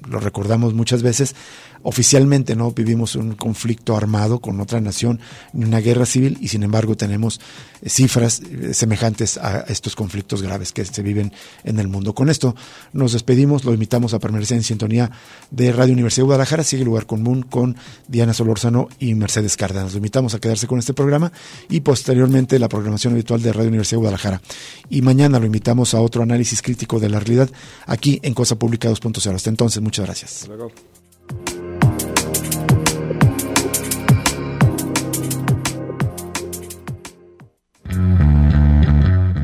[0.06, 1.34] lo recordamos muchas veces,
[1.82, 5.20] oficialmente no vivimos un conflicto armado con otra nación,
[5.52, 7.40] ni una guerra civil, y sin embargo tenemos
[7.82, 11.32] eh, cifras eh, semejantes a estos conflictos graves que se viven
[11.64, 12.14] en el mundo.
[12.14, 12.54] Con esto
[12.92, 15.10] nos despedimos, lo invitamos a permanecer en sintonía
[15.50, 17.76] de Radio Universidad de Guadalajara, sigue Lugar Común con
[18.06, 19.92] Diana Solórzano y Mercedes Cárdenas.
[19.92, 21.32] Lo invitamos a quedarse con este programa
[21.68, 24.42] y posteriormente la programación habitual de Radio Universidad de Guadalajara.
[24.90, 27.50] Y mañana lo invitamos a otro análisis crítico de la realidad
[27.86, 29.34] aquí en Cosa Pública 2.0.
[29.34, 30.48] Hasta entonces, muchas gracias.